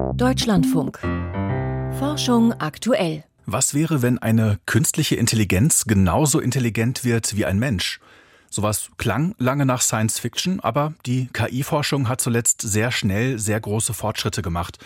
Deutschlandfunk. 0.00 0.98
Forschung 1.98 2.52
aktuell. 2.54 3.24
Was 3.46 3.74
wäre, 3.74 4.02
wenn 4.02 4.18
eine 4.18 4.58
künstliche 4.66 5.16
Intelligenz 5.16 5.84
genauso 5.84 6.40
intelligent 6.40 7.04
wird 7.04 7.36
wie 7.36 7.44
ein 7.44 7.58
Mensch? 7.58 8.00
Sowas 8.48 8.90
klang 8.96 9.34
lange 9.38 9.66
nach 9.66 9.80
Science 9.80 10.18
Fiction, 10.18 10.60
aber 10.60 10.94
die 11.06 11.28
KI-Forschung 11.32 12.08
hat 12.08 12.20
zuletzt 12.20 12.62
sehr 12.62 12.90
schnell 12.92 13.38
sehr 13.38 13.60
große 13.60 13.94
Fortschritte 13.94 14.42
gemacht. 14.42 14.78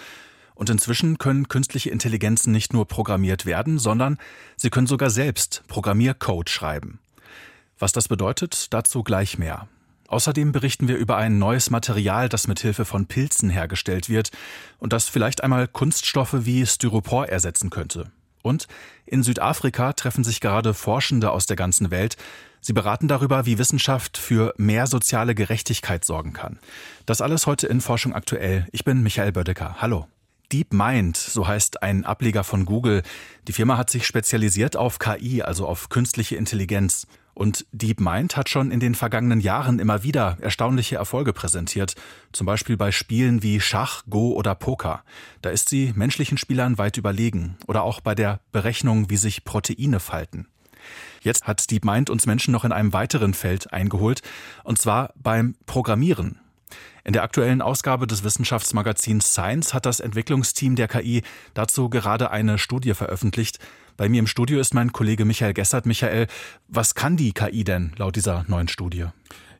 Und 0.54 0.70
inzwischen 0.70 1.18
können 1.18 1.48
künstliche 1.48 1.90
Intelligenzen 1.90 2.52
nicht 2.52 2.72
nur 2.72 2.86
programmiert 2.86 3.46
werden, 3.46 3.78
sondern 3.78 4.18
sie 4.56 4.70
können 4.70 4.86
sogar 4.86 5.10
selbst 5.10 5.62
Programmiercode 5.68 6.50
schreiben. 6.50 6.98
Was 7.78 7.92
das 7.92 8.08
bedeutet, 8.08 8.72
dazu 8.72 9.02
gleich 9.02 9.38
mehr. 9.38 9.68
Außerdem 10.08 10.52
berichten 10.52 10.88
wir 10.88 10.96
über 10.96 11.16
ein 11.16 11.38
neues 11.38 11.70
Material, 11.70 12.28
das 12.28 12.46
mit 12.46 12.60
Hilfe 12.60 12.84
von 12.84 13.06
Pilzen 13.06 13.50
hergestellt 13.50 14.08
wird 14.08 14.30
und 14.78 14.92
das 14.92 15.08
vielleicht 15.08 15.42
einmal 15.42 15.66
Kunststoffe 15.66 16.44
wie 16.44 16.66
Styropor 16.66 17.26
ersetzen 17.26 17.70
könnte. 17.70 18.10
Und 18.42 18.68
in 19.06 19.22
Südafrika 19.22 19.94
treffen 19.94 20.22
sich 20.22 20.40
gerade 20.40 20.74
Forschende 20.74 21.30
aus 21.30 21.46
der 21.46 21.56
ganzen 21.56 21.90
Welt. 21.90 22.16
Sie 22.60 22.74
beraten 22.74 23.08
darüber, 23.08 23.46
wie 23.46 23.58
Wissenschaft 23.58 24.18
für 24.18 24.54
mehr 24.58 24.86
soziale 24.86 25.34
Gerechtigkeit 25.34 26.04
sorgen 26.04 26.34
kann. 26.34 26.58
Das 27.06 27.22
alles 27.22 27.46
heute 27.46 27.66
in 27.66 27.80
Forschung 27.80 28.14
aktuell. 28.14 28.66
Ich 28.72 28.84
bin 28.84 29.02
Michael 29.02 29.32
Bödecker. 29.32 29.76
Hallo. 29.80 30.06
DeepMind, 30.52 31.16
so 31.16 31.48
heißt 31.48 31.82
ein 31.82 32.04
Ableger 32.04 32.44
von 32.44 32.66
Google. 32.66 33.02
Die 33.48 33.52
Firma 33.52 33.78
hat 33.78 33.88
sich 33.90 34.06
spezialisiert 34.06 34.76
auf 34.76 34.98
KI, 34.98 35.42
also 35.42 35.66
auf 35.66 35.88
künstliche 35.88 36.36
Intelligenz. 36.36 37.06
Und 37.34 37.66
DeepMind 37.72 38.36
hat 38.36 38.48
schon 38.48 38.70
in 38.70 38.80
den 38.80 38.94
vergangenen 38.94 39.40
Jahren 39.40 39.78
immer 39.80 40.02
wieder 40.02 40.38
erstaunliche 40.40 40.96
Erfolge 40.96 41.32
präsentiert, 41.32 41.94
zum 42.32 42.46
Beispiel 42.46 42.76
bei 42.76 42.92
Spielen 42.92 43.42
wie 43.42 43.60
Schach, 43.60 44.04
Go 44.08 44.32
oder 44.32 44.54
Poker. 44.54 45.02
Da 45.42 45.50
ist 45.50 45.68
sie 45.68 45.92
menschlichen 45.96 46.38
Spielern 46.38 46.78
weit 46.78 46.96
überlegen 46.96 47.56
oder 47.66 47.82
auch 47.82 48.00
bei 48.00 48.14
der 48.14 48.40
Berechnung, 48.52 49.10
wie 49.10 49.16
sich 49.16 49.44
Proteine 49.44 49.98
falten. 50.00 50.46
Jetzt 51.22 51.46
hat 51.46 51.70
DeepMind 51.70 52.10
uns 52.10 52.26
Menschen 52.26 52.52
noch 52.52 52.64
in 52.64 52.72
einem 52.72 52.92
weiteren 52.92 53.34
Feld 53.34 53.72
eingeholt, 53.72 54.22
und 54.62 54.78
zwar 54.78 55.12
beim 55.16 55.56
Programmieren. 55.66 56.38
In 57.04 57.12
der 57.12 57.22
aktuellen 57.22 57.60
Ausgabe 57.60 58.06
des 58.06 58.24
Wissenschaftsmagazins 58.24 59.32
Science 59.32 59.74
hat 59.74 59.86
das 59.86 60.00
Entwicklungsteam 60.00 60.76
der 60.76 60.88
KI 60.88 61.22
dazu 61.52 61.90
gerade 61.90 62.30
eine 62.30 62.58
Studie 62.58 62.94
veröffentlicht. 62.94 63.58
Bei 63.96 64.08
mir 64.08 64.18
im 64.18 64.26
Studio 64.26 64.58
ist 64.58 64.74
mein 64.74 64.92
Kollege 64.92 65.24
Michael 65.24 65.54
Gessert. 65.54 65.86
Michael, 65.86 66.26
was 66.68 66.94
kann 66.94 67.16
die 67.16 67.32
KI 67.32 67.62
denn 67.62 67.92
laut 67.96 68.16
dieser 68.16 68.44
neuen 68.48 68.68
Studie? 68.68 69.06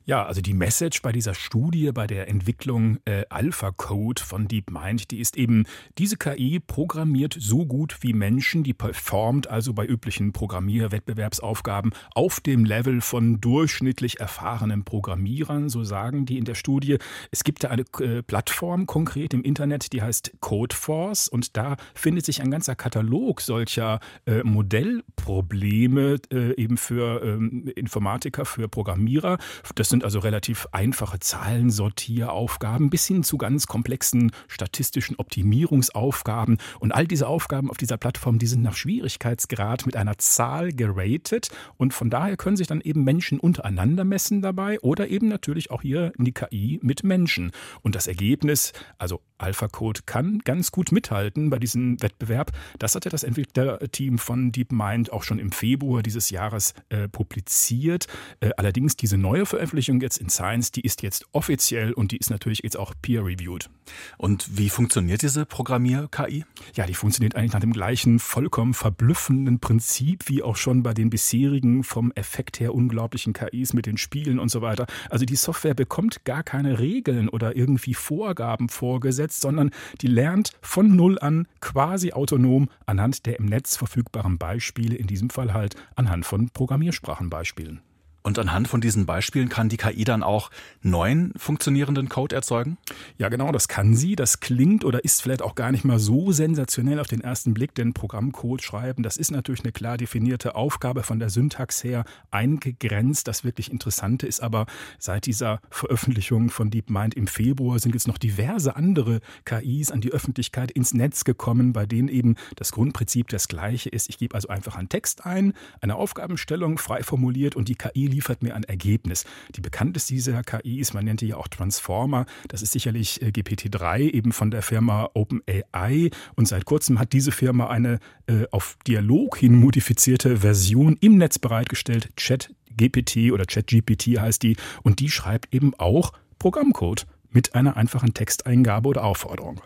Ja, 0.07 0.27
also 0.27 0.43
die 0.43 0.53
Message 0.53 1.01
bei 1.01 1.13
dieser 1.13 1.33
Studie, 1.33 1.91
bei 1.91 2.07
der 2.07 2.29
Entwicklung 2.29 2.99
äh, 3.07 3.25
AlphaCode 3.31 4.21
von 4.21 4.47
DeepMind, 4.49 5.11
die 5.11 5.19
ist 5.19 5.35
eben, 5.39 5.65
diese 5.97 6.19
KI 6.19 6.61
programmiert 6.61 7.35
so 7.39 7.65
gut 7.65 7.97
wie 8.03 8.13
Menschen, 8.13 8.65
die 8.65 8.75
performt 8.75 9.47
also 9.47 9.73
bei 9.73 9.87
üblichen 9.87 10.35
Programmierwettbewerbsaufgaben 10.35 11.93
auf 12.15 12.41
dem 12.41 12.67
Level 12.67 13.01
von 13.01 13.41
durchschnittlich 13.41 14.21
erfahrenen 14.21 14.85
Programmierern, 14.85 15.71
so 15.71 15.85
sagen 15.85 16.27
die 16.27 16.37
in 16.37 16.45
der 16.45 16.55
Studie. 16.55 16.99
Es 17.31 17.43
gibt 17.43 17.65
da 17.65 17.69
eine 17.69 17.85
äh, 18.01 18.23
Plattform 18.23 18.85
konkret 18.85 19.33
im 19.33 19.43
Internet, 19.43 19.95
die 19.95 20.03
heißt 20.03 20.33
Codeforce 20.41 21.29
und 21.29 21.57
da 21.57 21.79
findet 21.95 22.27
sich 22.27 22.43
ein 22.43 22.51
ganzer 22.51 22.75
Katalog 22.75 23.41
solcher 23.41 24.01
äh, 24.27 24.43
Modellprobleme 24.43 26.19
äh, 26.31 26.63
eben 26.63 26.77
für 26.77 27.23
ähm, 27.23 27.69
Informatiker, 27.75 28.45
für 28.45 28.69
Programmierer. 28.69 29.39
Das 29.75 29.94
sind 29.95 30.03
also 30.03 30.19
relativ 30.19 30.67
einfache 30.73 31.21
Zahlensortieraufgaben 31.21 32.91
bis 32.91 33.07
hin 33.07 33.23
zu 33.23 33.39
ganz 33.39 33.69
komplexen 33.69 34.33
statistischen 34.49 35.15
Optimierungsaufgaben. 35.21 36.59
Und 36.81 36.91
all 36.91 37.07
diese 37.07 37.29
Aufgaben 37.29 37.71
auf 37.71 37.77
dieser 37.77 37.97
Plattform, 37.97 38.41
die 38.41 38.49
sind 38.49 38.63
nach 38.63 38.75
Schwierigkeitsgrad 38.75 39.87
mit 39.87 39.95
einer 39.95 40.19
Zahl 40.19 40.73
geratet. 40.73 41.51
Und 41.77 41.95
von 41.95 42.11
daher 42.11 42.37
können 42.37 42.57
sich 42.57 42.67
dann 42.67 42.81
eben 42.81 43.05
Menschen 43.05 43.39
untereinander 43.39 44.03
messen 44.03 44.43
dabei 44.43 44.81
oder 44.81 45.07
eben 45.07 45.29
natürlich 45.29 45.71
auch 45.71 45.83
hier 45.83 46.13
die 46.19 46.33
KI 46.33 46.81
mit 46.83 47.05
Menschen. 47.05 47.53
Und 47.83 47.95
das 47.95 48.09
Ergebnis, 48.09 48.73
also 48.99 49.21
AlphaCode 49.39 50.07
kann 50.07 50.41
ganz 50.45 50.73
gut 50.73 50.91
mithalten 50.93 51.51
bei 51.51 51.59
diesem 51.59 52.01
Wettbewerb. 52.03 52.53
Das 52.79 52.95
hatte 52.95 53.11
das 53.11 53.25
Entwicklerteam 53.25 54.19
von 54.19 54.53
DeepMind 54.53 55.13
auch 55.13 55.23
schon 55.23 55.39
im 55.39 55.53
Februar 55.53 56.03
dieses 56.03 56.31
Jahres 56.31 56.75
äh, 56.89 57.09
publiziert. 57.09 58.07
Äh, 58.41 58.51
allerdings 58.57 58.97
diese 58.97 59.19
neue 59.19 59.47
Veröffentlichung 59.47 59.84
jetzt 59.89 60.19
in 60.19 60.29
Science, 60.29 60.73
die 60.73 60.81
ist 60.81 61.03
jetzt 61.03 61.27
offiziell 61.33 61.93
und 61.93 62.11
die 62.11 62.17
ist 62.17 62.31
natürlich 62.31 62.63
jetzt 62.65 62.77
auch 62.77 62.95
peer-reviewed. 63.01 63.71
Und 64.19 64.59
wie 64.59 64.71
funktioniert 64.71 65.23
diese 65.23 65.47
Programmier-KI? 65.47 66.45
Ja, 66.75 66.87
die 66.87 66.95
funktioniert 66.95 67.37
eigentlich 67.37 67.53
nach 67.53 67.61
dem 67.61 67.73
gleichen 67.73 68.19
vollkommen 68.19 68.75
verblüffenden 68.75 69.61
Prinzip 69.61 70.29
wie 70.29 70.43
auch 70.43 70.57
schon 70.57 70.83
bei 70.83 70.95
den 70.95 71.11
bisherigen 71.11 71.85
vom 71.85 72.11
Effekt 72.13 72.61
her 72.61 72.75
unglaublichen 72.75 73.35
KIs 73.35 73.73
mit 73.73 73.87
den 73.87 73.99
Spielen 73.99 74.39
und 74.39 74.51
so 74.51 74.63
weiter. 74.63 74.87
Also 75.11 75.25
die 75.25 75.37
Software 75.37 75.75
bekommt 75.75 76.25
gar 76.25 76.43
keine 76.43 76.79
Regeln 76.79 77.29
oder 77.29 77.57
irgendwie 77.57 77.95
Vorgaben 77.95 78.69
vorgesetzt 78.69 79.45
sondern 79.45 79.73
die 80.01 80.07
lernt 80.07 80.53
von 80.63 80.97
Null 80.97 81.19
an 81.19 81.47
quasi 81.61 82.13
autonom 82.13 82.71
anhand 82.87 83.27
der 83.27 83.39
im 83.39 83.45
Netz 83.45 83.77
verfügbaren 83.77 84.39
Beispiele, 84.39 84.97
in 84.97 85.07
diesem 85.07 85.29
Fall 85.29 85.53
halt 85.53 85.77
anhand 85.97 86.25
von 86.25 86.49
Programmiersprachenbeispielen. 86.49 87.83
Und 88.27 88.39
anhand 88.39 88.69
von 88.69 88.81
diesen 88.81 89.05
Beispielen 89.05 89.51
kann 89.51 89.69
die 89.69 89.77
KI 89.77 90.03
dann 90.05 90.23
auch 90.23 90.51
neuen 90.81 91.35
funktionierenden 91.37 92.09
Code 92.09 92.35
erzeugen? 92.35 92.79
Ja, 93.19 93.29
genau, 93.29 93.53
das 93.53 93.69
kann 93.69 93.95
sie. 93.95 94.17
Das 94.17 94.41
klingt 94.41 94.83
oder 94.83 95.05
ist 95.05 95.21
vielleicht 95.21 95.43
auch 95.43 95.55
gar 95.55 95.71
nicht 95.71 95.85
mal 95.85 95.99
so 95.99 96.33
sensationell 96.33 97.01
auf 97.01 97.07
den 97.07 97.21
ersten 97.21 97.53
Blick, 97.53 97.75
denn 97.75 97.93
Programmcode 97.93 98.63
schreiben, 98.63 99.03
das 99.03 99.19
ist 99.19 99.31
natürlich 99.31 99.63
eine 99.63 99.73
klar 99.73 99.99
definierte 99.99 100.55
Aufgabe 100.55 101.03
von 101.03 101.19
der 101.19 101.29
Syntax 101.29 101.85
her 101.85 102.07
eingegrenzt. 102.31 103.29
Das 103.29 103.45
wirklich 103.45 103.71
Interessante 103.71 104.27
ist 104.27 104.41
aber, 104.41 104.65
seit 104.99 105.27
dieser 105.27 105.61
Veröffentlichung 105.69 106.49
von 106.49 106.71
DeepMind 106.71 107.13
im 107.13 107.27
Februar 107.27 107.79
sind 107.79 107.95
jetzt 107.95 108.09
noch 108.09 108.17
diverse 108.17 108.75
andere 108.75 109.21
KIs 109.45 109.91
an 109.91 110.01
die 110.01 110.13
Öffentlichkeit 110.13 110.71
ins 110.71 110.95
Netz 110.95 111.25
gekommen, 111.25 111.75
bei 111.75 111.85
denen 111.85 112.09
eben 112.09 112.37
das 112.57 112.73
Grundprinzip 112.73 113.29
das 113.29 113.49
gleiche 113.49 113.91
ist. 113.91 114.09
Ich 114.09 114.17
gebe 114.17 114.35
also 114.35 114.49
einfach 114.49 114.77
einen 114.77 114.89
Text 114.89 115.27
ein, 115.27 115.53
eine 115.83 115.97
Aufgabenstellung 115.97 116.79
frei 116.79 117.03
formuliert 117.03 117.55
und 117.55 117.69
die 117.69 117.75
KI 117.75 118.14
liefert 118.15 118.43
mir 118.43 118.55
ein 118.55 118.65
Ergebnis. 118.65 119.25
Die 119.55 119.61
bekannteste 119.61 120.15
dieser 120.15 120.43
KI 120.43 120.79
ist, 120.79 120.95
man 120.95 121.05
nennt 121.05 121.21
die 121.21 121.29
ja 121.29 121.37
auch 121.37 121.49
Transformer. 121.49 122.27
Das 122.49 122.63
ist 122.63 122.73
sicherlich 122.73 123.21
äh, 123.23 123.27
GPT-3, 123.27 124.11
eben 124.11 124.33
von 124.33 124.51
der 124.51 124.63
Firma 124.63 125.11
OpenAI. 125.15 126.11
Und 126.37 126.49
seit 126.49 126.65
kurzem 126.65 126.99
hat 126.99 127.13
diese 127.13 127.33
Firma 127.33 127.69
eine 127.69 127.99
äh, 128.27 128.47
auf 128.51 128.79
Dialog 128.87 129.37
hin 129.37 129.55
modifizierte 129.57 130.39
Version 130.39 130.97
im 131.01 131.19
Netz 131.19 131.39
bereitgestellt. 131.39 132.11
ChatGPT 132.17 133.33
oder 133.33 133.45
ChatGPT 133.45 134.19
heißt 134.19 134.43
die. 134.43 134.57
Und 134.83 135.01
die 135.01 135.11
schreibt 135.11 135.53
eben 135.53 135.75
auch 135.75 136.13
Programmcode 136.39 137.07
mit 137.31 137.55
einer 137.55 137.77
einfachen 137.77 138.15
Texteingabe 138.15 138.89
oder 138.89 139.05
Aufforderung. 139.05 139.61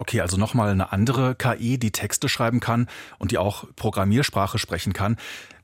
Okay, 0.00 0.22
also 0.22 0.38
nochmal 0.38 0.70
eine 0.70 0.92
andere 0.92 1.34
KI, 1.34 1.76
die 1.76 1.90
Texte 1.90 2.30
schreiben 2.30 2.60
kann 2.60 2.88
und 3.18 3.32
die 3.32 3.38
auch 3.38 3.66
Programmiersprache 3.76 4.58
sprechen 4.58 4.94
kann. 4.94 5.18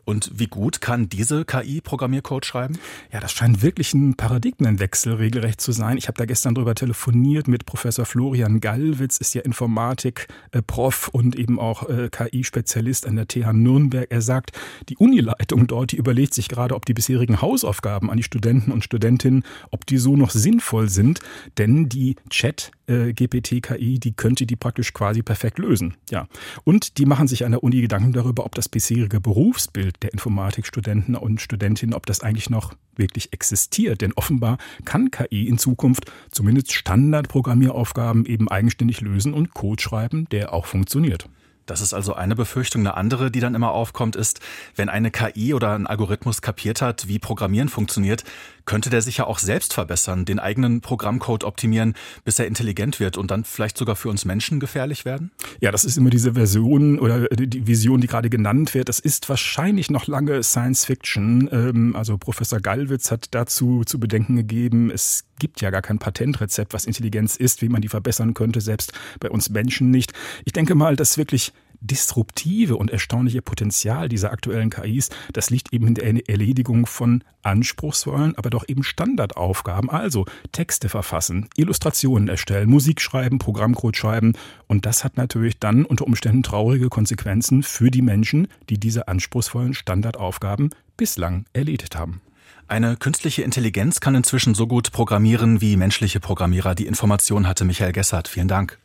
Und 0.07 0.31
wie 0.33 0.47
gut 0.47 0.81
kann 0.81 1.09
diese 1.09 1.45
KI 1.45 1.81
Programmiercode 1.81 2.47
schreiben? 2.47 2.79
Ja, 3.13 3.19
das 3.19 3.33
scheint 3.33 3.61
wirklich 3.61 3.93
ein 3.93 4.15
Paradigmenwechsel 4.15 5.15
regelrecht 5.15 5.61
zu 5.61 5.73
sein. 5.73 5.99
Ich 5.99 6.07
habe 6.07 6.17
da 6.17 6.27
gestern 6.27 6.55
drüber 6.55 6.77
telefoniert 6.77 7.49
mit 7.49 7.67
Professor 7.67 8.07
Florian 8.07 8.61
Gallwitz, 8.61 9.19
ist 9.19 9.35
ja 9.35 9.43
Informatik-Prof 9.43 11.09
und 11.09 11.35
eben 11.35 11.59
auch 11.59 11.89
äh, 11.89 12.09
KI-Spezialist 12.09 13.05
an 13.05 13.17
der 13.17 13.27
TH 13.27 13.53
Nürnberg. 13.53 14.07
Er 14.09 14.23
sagt, 14.23 14.53
die 14.89 14.97
Unileitung 14.97 15.67
dort, 15.67 15.91
die 15.91 15.97
überlegt 15.97 16.35
sich 16.35 16.49
gerade, 16.49 16.77
ob 16.77 16.87
die 16.87 16.95
bisherigen 16.95 17.43
Hausaufgaben 17.43 18.09
an 18.09 18.17
die 18.17 18.23
Studenten 18.23 18.71
und 18.71 18.85
Studentinnen, 18.85 19.43
ob 19.73 19.87
die 19.87 19.99
so 19.99 20.17
noch 20.17 20.31
sinnvoll 20.31 20.89
sind, 20.89 21.19
denn 21.59 21.89
die 21.89 22.15
Chat 22.31 22.71
äh, 22.87 23.13
GPT-KI, 23.13 23.99
die 23.99 24.13
könnte 24.13 24.47
die 24.47 24.57
praktisch 24.57 24.93
quasi 24.93 25.23
perfekt 25.23 25.59
lösen. 25.59 25.95
Ja. 26.11 26.29
Und 26.63 26.99
die 26.99 27.07
machen 27.07 27.27
sich 27.27 27.45
an 27.45 27.51
der 27.51 27.65
Uni 27.65 27.81
Gedanken 27.81 28.13
darüber, 28.13 28.45
ob 28.45 28.55
das 28.55 28.69
bisherige 28.69 29.21
Berufsbild 29.21 29.96
der 30.03 30.13
Informatikstudenten 30.13 31.15
und 31.17 31.41
Studentinnen, 31.41 31.95
ob 31.95 32.07
das 32.07 32.21
eigentlich 32.21 32.51
noch 32.51 32.75
wirklich 32.97 33.33
existiert. 33.33 34.01
Denn 34.01 34.13
offenbar 34.15 34.59
kann 34.85 35.11
KI 35.11 35.49
in 35.49 35.59
Zukunft 35.59 36.11
zumindest 36.31 36.73
Standardprogrammieraufgaben 36.73 38.27
eben 38.27 38.49
eigenständig 38.49 39.01
lösen 39.01 39.35
und 39.35 39.55
Code 39.55 39.83
schreiben, 39.83 40.29
der 40.31 40.53
auch 40.53 40.67
funktioniert. 40.67 41.29
Das 41.67 41.81
ist 41.81 41.93
also 41.93 42.15
eine 42.15 42.37
Befürchtung. 42.37 42.83
Eine 42.83 42.97
andere, 42.97 43.31
die 43.31 43.41
dann 43.41 43.55
immer 43.55 43.73
aufkommt, 43.73 44.17
ist, 44.17 44.41
wenn 44.77 44.89
eine 44.89 45.11
KI 45.11 45.53
oder 45.53 45.75
ein 45.75 45.87
Algorithmus 45.87 46.41
kapiert 46.41 46.81
hat, 46.81 47.09
wie 47.09 47.19
Programmieren 47.19 47.69
funktioniert, 47.69 48.25
könnte 48.67 48.91
der 48.91 49.01
sich 49.01 49.19
ja 49.19 49.27
auch 49.27 49.39
selbst 49.39 49.75
verbessern, 49.75 50.25
den 50.25 50.39
eigenen 50.39 50.81
Programmcode 50.81 51.45
optimieren, 51.45 51.95
bis 52.25 52.39
er 52.39 52.47
intelligent 52.47 53.01
wird 53.01 53.17
und 53.17 53.31
dann 53.31 53.45
vielleicht 53.45 53.79
sogar 53.79 53.97
für 53.97 54.09
uns 54.09 54.25
Menschen 54.25 54.61
gefährlich 54.61 55.05
werden? 55.05 55.31
Ja, 55.61 55.71
das 55.71 55.85
ist 55.85 55.97
immer 55.97 56.11
diese 56.11 56.35
Version 56.35 56.99
oder 56.99 57.29
die 57.29 57.67
Vision, 57.67 58.01
die 58.01 58.09
gerade 58.09 58.29
genannt 58.31 58.75
wird. 58.75 58.89
Das 58.89 58.99
ist 58.99 59.29
wahrscheinlich 59.29 59.91
noch 59.91 60.07
lange 60.07 60.43
Science 60.43 60.85
Fiction. 60.85 61.49
Ähm, 61.53 61.97
also 61.97 62.19
Professor 62.19 62.61
Gallwitz 62.61 63.11
hat 63.11 63.29
dazu 63.31 63.83
zu 63.85 64.01
bedenken 64.01 64.37
gegeben, 64.37 64.91
es 64.91 65.25
gibt 65.39 65.61
ja 65.61 65.71
gar 65.71 65.83
kein 65.83 65.99
Patentrezept, 65.99 66.75
was 66.75 66.87
Intelligenz 66.87 67.37
ist, 67.37 67.63
wie 67.63 67.69
man 67.69 67.83
die 67.83 67.89
verbessern 67.89 68.35
könnte, 68.35 68.61
selbst 68.61 68.93
bei 69.21 69.31
uns 69.31 69.51
Menschen 69.51 69.91
nicht. 69.91 70.13
Ich 70.45 70.53
denke 70.53 70.75
mal, 70.75 70.97
dass 70.97 71.19
wirklich 71.19 71.53
disruptive 71.81 72.77
und 72.77 72.91
erstaunliche 72.91 73.43
Potenzial 73.43 74.09
dieser 74.09 74.33
aktuellen 74.33 74.71
KIs, 74.71 75.11
das 75.33 75.51
liegt 75.51 75.73
eben 75.73 75.89
in 75.89 75.95
der 75.95 76.29
Erledigung 76.29 76.87
von 76.87 77.23
anspruchsvollen, 77.43 78.37
aber 78.37 78.51
doch 78.51 78.65
eben 78.69 78.83
Standardaufgaben. 78.83 79.91
Also 79.91 80.27
Texte 80.53 80.89
verfassen, 80.89 81.49
Illustrationen 81.57 82.29
erstellen, 82.29 82.69
Musik 82.69 83.01
schreiben, 83.01 83.39
Programmcode 83.39 83.97
schreiben. 83.97 84.33
Und 84.67 84.87
das 84.87 85.05
hat 85.05 85.17
natürlich 85.17 85.59
dann 85.59 85.85
unter 85.85 86.07
Umständen 86.07 86.43
traurige 86.43 86.89
Konsequenzen 86.89 87.63
für 87.63 87.91
die 87.91 88.03
Menschen, 88.03 88.49
die 88.69 88.79
diese 88.79 89.09
anspruchsvollen 89.09 89.75
Standardaufgaben 89.75 90.71
bislang 90.97 91.45
erledigt 91.53 91.97
haben. 91.97 92.21
Eine 92.69 92.97
künstliche 92.97 93.43
Intelligenz 93.43 94.01
kann 94.01 94.17
inzwischen 94.17 94.57
so 94.57 94.67
gut 94.67 94.91
programmieren 94.91 95.61
wie 95.61 95.77
menschliche 95.77 96.19
Programmierer. 96.19 96.75
Die 96.75 96.87
Information 96.87 97.47
hatte 97.47 97.65
Michael 97.65 97.93
Gessert. 97.93 98.27
Vielen 98.27 98.49
Dank. 98.49 98.81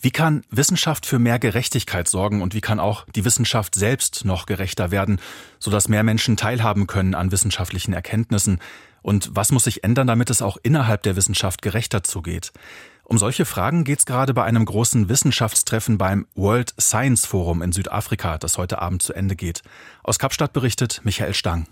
Wie 0.00 0.12
kann 0.12 0.44
Wissenschaft 0.50 1.04
für 1.04 1.18
mehr 1.18 1.40
Gerechtigkeit 1.40 2.06
sorgen 2.06 2.42
und 2.42 2.54
wie 2.54 2.60
kann 2.60 2.78
auch 2.78 3.04
die 3.16 3.24
Wissenschaft 3.24 3.74
selbst 3.74 4.24
noch 4.24 4.46
gerechter 4.46 4.92
werden, 4.92 5.20
sodass 5.58 5.88
mehr 5.88 6.04
Menschen 6.04 6.36
teilhaben 6.36 6.86
können 6.86 7.16
an 7.16 7.32
wissenschaftlichen 7.32 7.92
Erkenntnissen? 7.92 8.60
Und 9.02 9.30
was 9.32 9.50
muss 9.50 9.64
sich 9.64 9.82
ändern, 9.82 10.06
damit 10.06 10.30
es 10.30 10.40
auch 10.40 10.56
innerhalb 10.62 11.02
der 11.02 11.16
Wissenschaft 11.16 11.62
gerechter 11.62 12.04
zugeht? 12.04 12.52
Um 13.02 13.18
solche 13.18 13.46
Fragen 13.46 13.82
geht 13.82 14.00
es 14.00 14.06
gerade 14.06 14.32
bei 14.32 14.44
einem 14.44 14.64
großen 14.64 15.08
Wissenschaftstreffen 15.08 15.98
beim 15.98 16.26
World 16.36 16.72
Science 16.80 17.26
Forum 17.26 17.62
in 17.62 17.72
Südafrika, 17.72 18.38
das 18.38 18.58
heute 18.58 18.80
Abend 18.80 19.02
zu 19.02 19.12
Ende 19.12 19.34
geht. 19.34 19.62
Aus 20.04 20.20
Kapstadt 20.20 20.52
berichtet 20.52 21.00
Michael 21.02 21.34
Stang. 21.34 21.66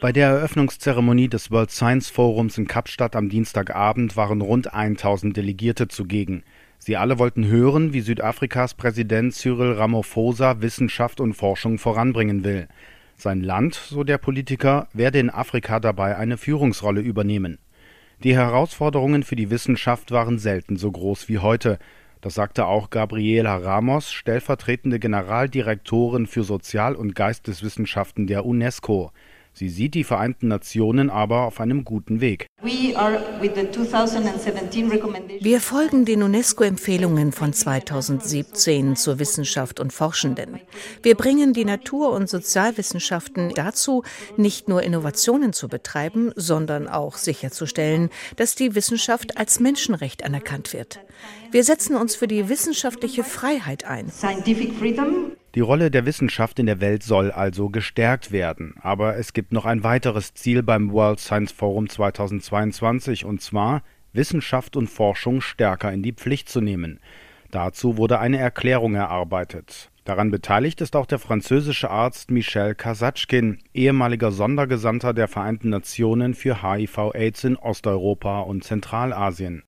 Bei 0.00 0.12
der 0.12 0.28
Eröffnungszeremonie 0.28 1.28
des 1.28 1.50
World 1.50 1.70
Science 1.70 2.10
Forums 2.10 2.58
in 2.58 2.66
Kapstadt 2.66 3.16
am 3.16 3.28
Dienstagabend 3.28 4.16
waren 4.16 4.40
rund 4.40 4.74
1000 4.74 5.36
Delegierte 5.36 5.88
zugegen. 5.88 6.42
Sie 6.78 6.96
alle 6.96 7.18
wollten 7.18 7.46
hören, 7.46 7.94
wie 7.94 8.00
Südafrikas 8.00 8.74
Präsident 8.74 9.34
Cyril 9.34 9.72
Ramaphosa 9.72 10.60
Wissenschaft 10.60 11.20
und 11.20 11.32
Forschung 11.32 11.78
voranbringen 11.78 12.44
will. 12.44 12.68
Sein 13.16 13.40
Land, 13.40 13.74
so 13.74 14.04
der 14.04 14.18
Politiker, 14.18 14.88
werde 14.92 15.20
in 15.20 15.30
Afrika 15.30 15.80
dabei 15.80 16.16
eine 16.16 16.36
Führungsrolle 16.36 17.00
übernehmen. 17.00 17.58
Die 18.22 18.34
Herausforderungen 18.34 19.22
für 19.22 19.36
die 19.36 19.50
Wissenschaft 19.50 20.10
waren 20.10 20.38
selten 20.38 20.76
so 20.76 20.90
groß 20.90 21.28
wie 21.28 21.38
heute. 21.38 21.78
Das 22.24 22.32
sagte 22.32 22.64
auch 22.64 22.88
Gabriela 22.88 23.54
Ramos, 23.54 24.10
stellvertretende 24.10 24.98
Generaldirektorin 24.98 26.26
für 26.26 26.42
Sozial- 26.42 26.96
und 26.96 27.14
Geisteswissenschaften 27.14 28.26
der 28.26 28.46
UNESCO. 28.46 29.12
Sie 29.56 29.68
sieht 29.68 29.94
die 29.94 30.02
Vereinten 30.02 30.48
Nationen 30.48 31.10
aber 31.10 31.42
auf 31.42 31.60
einem 31.60 31.84
guten 31.84 32.20
Weg. 32.20 32.48
Wir 35.40 35.60
folgen 35.60 36.04
den 36.04 36.22
UNESCO-Empfehlungen 36.24 37.30
von 37.30 37.52
2017 37.52 38.96
zur 38.96 39.20
Wissenschaft 39.20 39.78
und 39.78 39.92
Forschenden. 39.92 40.58
Wir 41.04 41.14
bringen 41.14 41.52
die 41.52 41.64
Natur- 41.64 42.10
und 42.10 42.28
Sozialwissenschaften 42.28 43.54
dazu, 43.54 44.02
nicht 44.36 44.68
nur 44.68 44.82
Innovationen 44.82 45.52
zu 45.52 45.68
betreiben, 45.68 46.32
sondern 46.34 46.88
auch 46.88 47.16
sicherzustellen, 47.16 48.10
dass 48.34 48.56
die 48.56 48.74
Wissenschaft 48.74 49.38
als 49.38 49.60
Menschenrecht 49.60 50.24
anerkannt 50.24 50.72
wird. 50.72 50.98
Wir 51.52 51.62
setzen 51.62 51.94
uns 51.94 52.16
für 52.16 52.26
die 52.26 52.48
wissenschaftliche 52.48 53.22
Freiheit 53.22 53.84
ein. 53.84 54.10
Die 55.54 55.60
Rolle 55.60 55.92
der 55.92 56.04
Wissenschaft 56.04 56.58
in 56.58 56.66
der 56.66 56.80
Welt 56.80 57.04
soll 57.04 57.30
also 57.30 57.68
gestärkt 57.68 58.32
werden. 58.32 58.74
Aber 58.80 59.16
es 59.16 59.32
gibt 59.32 59.52
noch 59.52 59.66
ein 59.66 59.84
weiteres 59.84 60.34
Ziel 60.34 60.64
beim 60.64 60.90
World 60.90 61.20
Science 61.20 61.52
Forum 61.52 61.88
2022, 61.88 63.24
und 63.24 63.40
zwar 63.40 63.84
Wissenschaft 64.12 64.76
und 64.76 64.88
Forschung 64.88 65.40
stärker 65.40 65.92
in 65.92 66.02
die 66.02 66.12
Pflicht 66.12 66.48
zu 66.48 66.60
nehmen. 66.60 66.98
Dazu 67.52 67.96
wurde 67.96 68.18
eine 68.18 68.38
Erklärung 68.38 68.96
erarbeitet. 68.96 69.92
Daran 70.04 70.30
beteiligt 70.30 70.82
ist 70.82 70.96
auch 70.96 71.06
der 71.06 71.18
französische 71.18 71.88
Arzt 71.88 72.30
Michel 72.30 72.74
Kasatschkin, 72.74 73.60
ehemaliger 73.72 74.32
Sondergesandter 74.32 75.14
der 75.14 75.28
Vereinten 75.28 75.70
Nationen 75.70 76.34
für 76.34 76.62
HIV-Aids 76.62 77.44
in 77.44 77.56
Osteuropa 77.56 78.40
und 78.40 78.64
Zentralasien. 78.64 79.62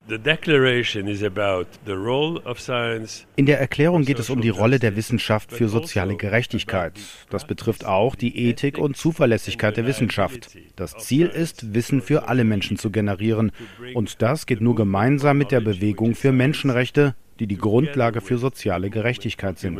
In 3.36 3.46
der 3.46 3.60
Erklärung 3.60 4.04
geht 4.04 4.18
es 4.18 4.28
um 4.28 4.40
die 4.42 4.48
Rolle 4.50 4.78
der 4.78 4.96
Wissenschaft 4.96 5.52
für 5.52 5.68
soziale 5.68 6.10
also 6.10 6.18
Gerechtigkeit. 6.18 7.00
Das 7.30 7.46
betrifft 7.46 7.86
auch 7.86 8.14
die 8.14 8.36
Ethik 8.36 8.76
und 8.76 8.98
Zuverlässigkeit 8.98 9.78
der 9.78 9.86
Wissenschaft. 9.86 10.54
Das 10.76 10.98
Ziel 10.98 11.28
ist, 11.28 11.72
Wissen 11.72 12.02
für 12.02 12.28
alle 12.28 12.44
Menschen 12.44 12.76
zu 12.76 12.90
generieren. 12.90 13.52
Und 13.94 14.20
das 14.20 14.44
geht 14.44 14.60
nur 14.60 14.74
gemeinsam 14.74 15.38
mit 15.38 15.50
der 15.50 15.62
Bewegung 15.62 16.14
für 16.14 16.32
Menschenrechte, 16.32 17.14
die 17.38 17.46
die 17.46 17.56
Grundlage 17.56 18.20
für 18.20 18.38
soziale 18.38 18.90
Gerechtigkeit 18.90 19.58
sind. 19.58 19.76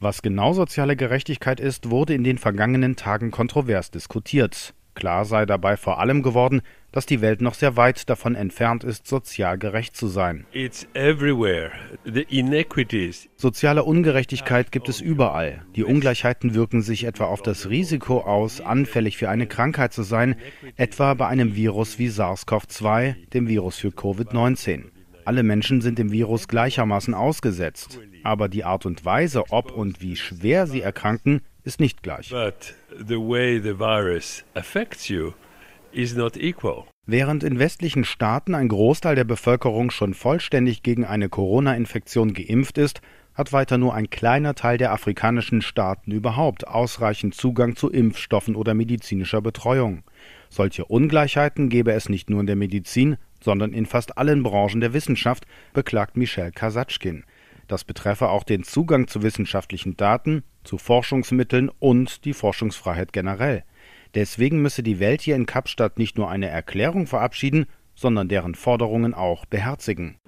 Was 0.00 0.22
genau 0.22 0.52
soziale 0.52 0.96
Gerechtigkeit 0.96 1.60
ist, 1.60 1.90
wurde 1.90 2.14
in 2.14 2.24
den 2.24 2.38
vergangenen 2.38 2.96
Tagen 2.96 3.30
kontrovers 3.30 3.90
diskutiert. 3.90 4.74
Klar 5.00 5.24
sei 5.24 5.46
dabei 5.46 5.78
vor 5.78 5.98
allem 5.98 6.22
geworden, 6.22 6.60
dass 6.92 7.06
die 7.06 7.22
Welt 7.22 7.40
noch 7.40 7.54
sehr 7.54 7.78
weit 7.78 8.10
davon 8.10 8.34
entfernt 8.34 8.84
ist, 8.84 9.06
sozial 9.06 9.56
gerecht 9.56 9.96
zu 9.96 10.08
sein. 10.08 10.44
Soziale 13.36 13.84
Ungerechtigkeit 13.84 14.70
gibt 14.70 14.90
es 14.90 15.00
überall. 15.00 15.64
Die 15.74 15.84
Ungleichheiten 15.84 16.52
wirken 16.52 16.82
sich 16.82 17.04
etwa 17.04 17.24
auf 17.24 17.40
das 17.40 17.70
Risiko 17.70 18.20
aus, 18.20 18.60
anfällig 18.60 19.16
für 19.16 19.30
eine 19.30 19.46
Krankheit 19.46 19.94
zu 19.94 20.02
sein, 20.02 20.36
etwa 20.76 21.14
bei 21.14 21.28
einem 21.28 21.56
Virus 21.56 21.98
wie 21.98 22.08
SARS-CoV-2, 22.08 23.30
dem 23.32 23.48
Virus 23.48 23.78
für 23.78 23.88
Covid-19. 23.88 24.90
Alle 25.24 25.42
Menschen 25.42 25.80
sind 25.80 25.98
dem 25.98 26.12
Virus 26.12 26.46
gleichermaßen 26.46 27.14
ausgesetzt, 27.14 28.00
aber 28.22 28.50
die 28.50 28.64
Art 28.64 28.84
und 28.84 29.02
Weise, 29.06 29.44
ob 29.48 29.72
und 29.72 30.02
wie 30.02 30.16
schwer 30.16 30.66
sie 30.66 30.82
erkranken, 30.82 31.40
ist 31.64 31.80
nicht 31.80 32.02
gleich. 32.02 32.30
But 32.30 32.74
the 32.90 33.16
way 33.16 33.60
the 33.60 33.78
virus 33.78 34.44
affects 34.54 35.08
you 35.08 35.32
is 35.92 36.14
not 36.14 36.36
equal. 36.36 36.84
Während 37.06 37.42
in 37.42 37.58
westlichen 37.58 38.04
Staaten 38.04 38.54
ein 38.54 38.68
Großteil 38.68 39.16
der 39.16 39.24
Bevölkerung 39.24 39.90
schon 39.90 40.14
vollständig 40.14 40.82
gegen 40.82 41.04
eine 41.04 41.28
Corona-Infektion 41.28 42.34
geimpft 42.34 42.78
ist, 42.78 43.00
hat 43.34 43.52
weiter 43.52 43.78
nur 43.78 43.94
ein 43.94 44.10
kleiner 44.10 44.54
Teil 44.54 44.76
der 44.76 44.92
afrikanischen 44.92 45.62
Staaten 45.62 46.12
überhaupt 46.12 46.68
ausreichend 46.68 47.34
Zugang 47.34 47.74
zu 47.74 47.90
Impfstoffen 47.90 48.54
oder 48.54 48.74
medizinischer 48.74 49.40
Betreuung. 49.40 50.02
Solche 50.50 50.84
Ungleichheiten 50.84 51.68
gäbe 51.68 51.92
es 51.92 52.08
nicht 52.08 52.28
nur 52.28 52.40
in 52.40 52.46
der 52.46 52.56
Medizin, 52.56 53.16
sondern 53.42 53.72
in 53.72 53.86
fast 53.86 54.18
allen 54.18 54.42
Branchen 54.42 54.80
der 54.80 54.92
Wissenschaft, 54.92 55.46
beklagt 55.72 56.16
Michel 56.16 56.52
Kasatschkin. 56.52 57.24
Das 57.70 57.84
betreffe 57.84 58.30
auch 58.30 58.42
den 58.42 58.64
Zugang 58.64 59.06
zu 59.06 59.22
wissenschaftlichen 59.22 59.96
Daten, 59.96 60.42
zu 60.64 60.76
Forschungsmitteln 60.76 61.70
und 61.78 62.24
die 62.24 62.32
Forschungsfreiheit 62.32 63.12
generell. 63.12 63.62
Deswegen 64.16 64.60
müsse 64.60 64.82
die 64.82 64.98
Welt 64.98 65.20
hier 65.20 65.36
in 65.36 65.46
Kapstadt 65.46 65.96
nicht 65.96 66.18
nur 66.18 66.28
eine 66.28 66.48
Erklärung 66.48 67.06
verabschieden, 67.06 67.66
sondern 67.94 68.26
deren 68.26 68.56
Forderungen 68.56 69.14
auch 69.14 69.46
beherzigen. 69.46 70.18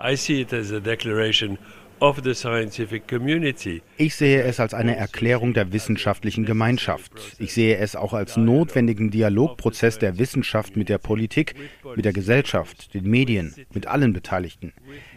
Ich 3.96 4.16
sehe 4.16 4.42
es 4.42 4.58
als 4.58 4.74
eine 4.74 4.96
Erklärung 4.96 5.54
der 5.54 5.72
wissenschaftlichen 5.72 6.44
Gemeinschaft. 6.44 7.12
Ich 7.38 7.54
sehe 7.54 7.76
es 7.76 7.94
auch 7.94 8.12
als 8.12 8.36
notwendigen 8.36 9.12
Dialogprozess 9.12 10.00
der 10.00 10.18
Wissenschaft 10.18 10.76
mit 10.76 10.88
der 10.88 10.98
Politik, 10.98 11.54
mit 11.94 12.04
der 12.04 12.12
Gesellschaft, 12.12 12.92
den 12.92 13.04
Medien, 13.04 13.54
mit 13.72 13.86
allen 13.86 14.12
Beteiligten. 14.12 14.72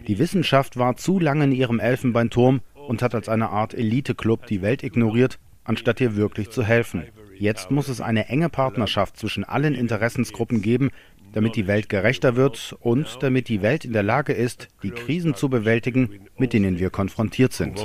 Die 0.07 0.19
Wissenschaft 0.19 0.77
war 0.77 0.95
zu 0.95 1.19
lange 1.19 1.45
in 1.45 1.53
ihrem 1.53 1.79
Elfenbeinturm 1.79 2.61
und 2.75 3.01
hat 3.01 3.15
als 3.15 3.29
eine 3.29 3.49
Art 3.49 3.73
Eliteclub 3.73 4.45
die 4.45 4.61
Welt 4.61 4.83
ignoriert, 4.83 5.39
anstatt 5.63 5.99
ihr 6.01 6.15
wirklich 6.15 6.51
zu 6.51 6.63
helfen. 6.63 7.05
Jetzt 7.37 7.71
muss 7.71 7.89
es 7.89 7.99
eine 7.99 8.29
enge 8.29 8.49
Partnerschaft 8.49 9.17
zwischen 9.17 9.43
allen 9.43 9.73
Interessensgruppen 9.73 10.61
geben, 10.61 10.91
damit 11.35 11.57
die 11.57 11.67
Welt 11.67 11.89
gerechter 11.89 12.37
wird 12.37 12.75
und 12.79 13.21
damit 13.21 13.49
die 13.49 13.61
Welt 13.61 13.83
in 13.83 13.91
der 13.91 14.03
Lage 14.03 14.31
ist, 14.31 14.69
die 14.83 14.91
Krisen 14.91 15.35
zu 15.35 15.49
bewältigen, 15.49 16.21
mit 16.37 16.53
denen 16.53 16.79
wir 16.79 16.89
konfrontiert 16.89 17.51
sind. 17.51 17.77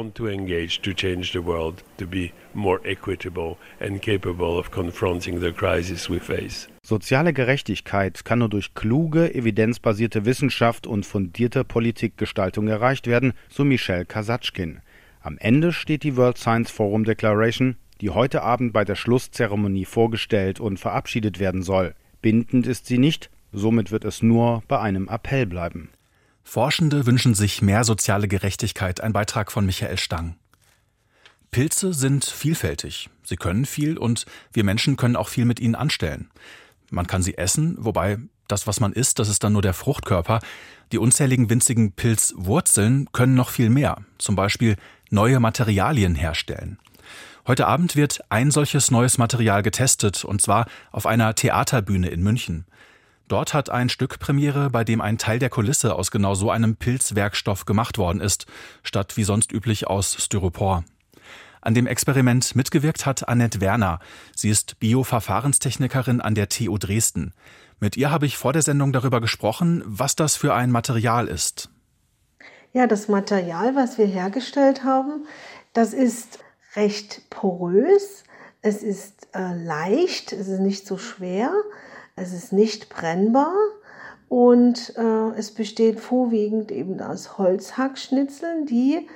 Soziale 6.82 7.32
Gerechtigkeit 7.32 8.24
kann 8.24 8.38
nur 8.38 8.48
durch 8.48 8.74
kluge, 8.74 9.34
evidenzbasierte 9.34 10.24
Wissenschaft 10.24 10.86
und 10.86 11.04
fundierte 11.04 11.64
Politikgestaltung 11.64 12.68
erreicht 12.68 13.08
werden, 13.08 13.32
so 13.48 13.64
Michel 13.64 14.04
Kasatschkin. 14.04 14.80
Am 15.22 15.38
Ende 15.38 15.72
steht 15.72 16.04
die 16.04 16.16
World 16.16 16.38
Science 16.38 16.70
Forum 16.70 17.02
Declaration, 17.02 17.76
die 18.00 18.10
heute 18.10 18.42
Abend 18.42 18.72
bei 18.72 18.84
der 18.84 18.94
Schlusszeremonie 18.94 19.86
vorgestellt 19.86 20.60
und 20.60 20.78
verabschiedet 20.78 21.40
werden 21.40 21.62
soll. 21.62 21.94
Bindend 22.22 22.66
ist 22.66 22.86
sie 22.86 22.98
nicht, 22.98 23.28
somit 23.52 23.90
wird 23.90 24.04
es 24.04 24.22
nur 24.22 24.62
bei 24.68 24.78
einem 24.80 25.08
Appell 25.08 25.46
bleiben. 25.46 25.90
Forschende 26.42 27.06
wünschen 27.06 27.34
sich 27.34 27.62
mehr 27.62 27.84
soziale 27.84 28.28
Gerechtigkeit. 28.28 29.00
Ein 29.00 29.12
Beitrag 29.12 29.52
von 29.52 29.66
Michael 29.66 29.98
Stang. 29.98 30.36
Pilze 31.50 31.92
sind 31.92 32.24
vielfältig. 32.24 33.10
Sie 33.24 33.36
können 33.36 33.66
viel 33.66 33.98
und 33.98 34.24
wir 34.52 34.64
Menschen 34.64 34.96
können 34.96 35.16
auch 35.16 35.28
viel 35.28 35.44
mit 35.44 35.60
ihnen 35.60 35.74
anstellen. 35.74 36.30
Man 36.90 37.06
kann 37.06 37.22
sie 37.22 37.38
essen, 37.38 37.76
wobei 37.78 38.18
das, 38.48 38.66
was 38.66 38.80
man 38.80 38.92
isst, 38.92 39.18
das 39.18 39.28
ist 39.28 39.44
dann 39.44 39.52
nur 39.52 39.62
der 39.62 39.74
Fruchtkörper. 39.74 40.40
Die 40.92 40.98
unzähligen 40.98 41.50
winzigen 41.50 41.92
Pilzwurzeln 41.92 43.08
können 43.12 43.34
noch 43.34 43.50
viel 43.50 43.70
mehr, 43.70 43.98
zum 44.18 44.34
Beispiel 44.34 44.76
neue 45.08 45.38
Materialien 45.38 46.14
herstellen. 46.14 46.78
Heute 47.46 47.66
Abend 47.66 47.96
wird 47.96 48.20
ein 48.28 48.50
solches 48.50 48.90
neues 48.90 49.18
Material 49.18 49.62
getestet, 49.62 50.24
und 50.24 50.42
zwar 50.42 50.66
auf 50.92 51.06
einer 51.06 51.34
Theaterbühne 51.34 52.08
in 52.08 52.22
München. 52.22 52.66
Dort 53.30 53.54
hat 53.54 53.70
ein 53.70 53.88
Stück 53.88 54.18
Premiere, 54.18 54.70
bei 54.70 54.82
dem 54.82 55.00
ein 55.00 55.16
Teil 55.16 55.38
der 55.38 55.50
Kulisse 55.50 55.94
aus 55.94 56.10
genau 56.10 56.34
so 56.34 56.50
einem 56.50 56.74
Pilzwerkstoff 56.74 57.64
gemacht 57.64 57.96
worden 57.96 58.20
ist, 58.20 58.46
statt 58.82 59.16
wie 59.16 59.22
sonst 59.22 59.52
üblich 59.52 59.86
aus 59.86 60.16
Styropor. 60.20 60.82
An 61.60 61.74
dem 61.74 61.86
Experiment 61.86 62.56
mitgewirkt 62.56 63.06
hat 63.06 63.28
Annette 63.28 63.60
Werner. 63.60 64.00
Sie 64.34 64.48
ist 64.48 64.80
Bioverfahrenstechnikerin 64.80 66.20
an 66.20 66.34
der 66.34 66.48
TU 66.48 66.76
Dresden. 66.76 67.32
Mit 67.78 67.96
ihr 67.96 68.10
habe 68.10 68.26
ich 68.26 68.36
vor 68.36 68.52
der 68.52 68.62
Sendung 68.62 68.92
darüber 68.92 69.20
gesprochen, 69.20 69.84
was 69.86 70.16
das 70.16 70.34
für 70.34 70.52
ein 70.52 70.72
Material 70.72 71.28
ist. 71.28 71.70
Ja, 72.72 72.88
das 72.88 73.06
Material, 73.06 73.76
was 73.76 73.96
wir 73.96 74.06
hergestellt 74.06 74.82
haben, 74.82 75.24
das 75.72 75.92
ist 75.92 76.40
recht 76.74 77.30
porös, 77.30 78.24
es 78.60 78.82
ist 78.82 79.28
äh, 79.34 79.54
leicht, 79.54 80.32
es 80.32 80.48
ist 80.48 80.58
nicht 80.58 80.84
so 80.84 80.98
schwer 80.98 81.52
es 82.20 82.32
ist 82.32 82.52
nicht 82.52 82.88
brennbar 82.88 83.54
und 84.28 84.94
äh, 84.96 85.30
es 85.36 85.52
besteht 85.52 85.98
vorwiegend 85.98 86.70
eben 86.70 87.00
aus 87.00 87.38
Holzhackschnitzeln, 87.38 88.66
die 88.66 89.08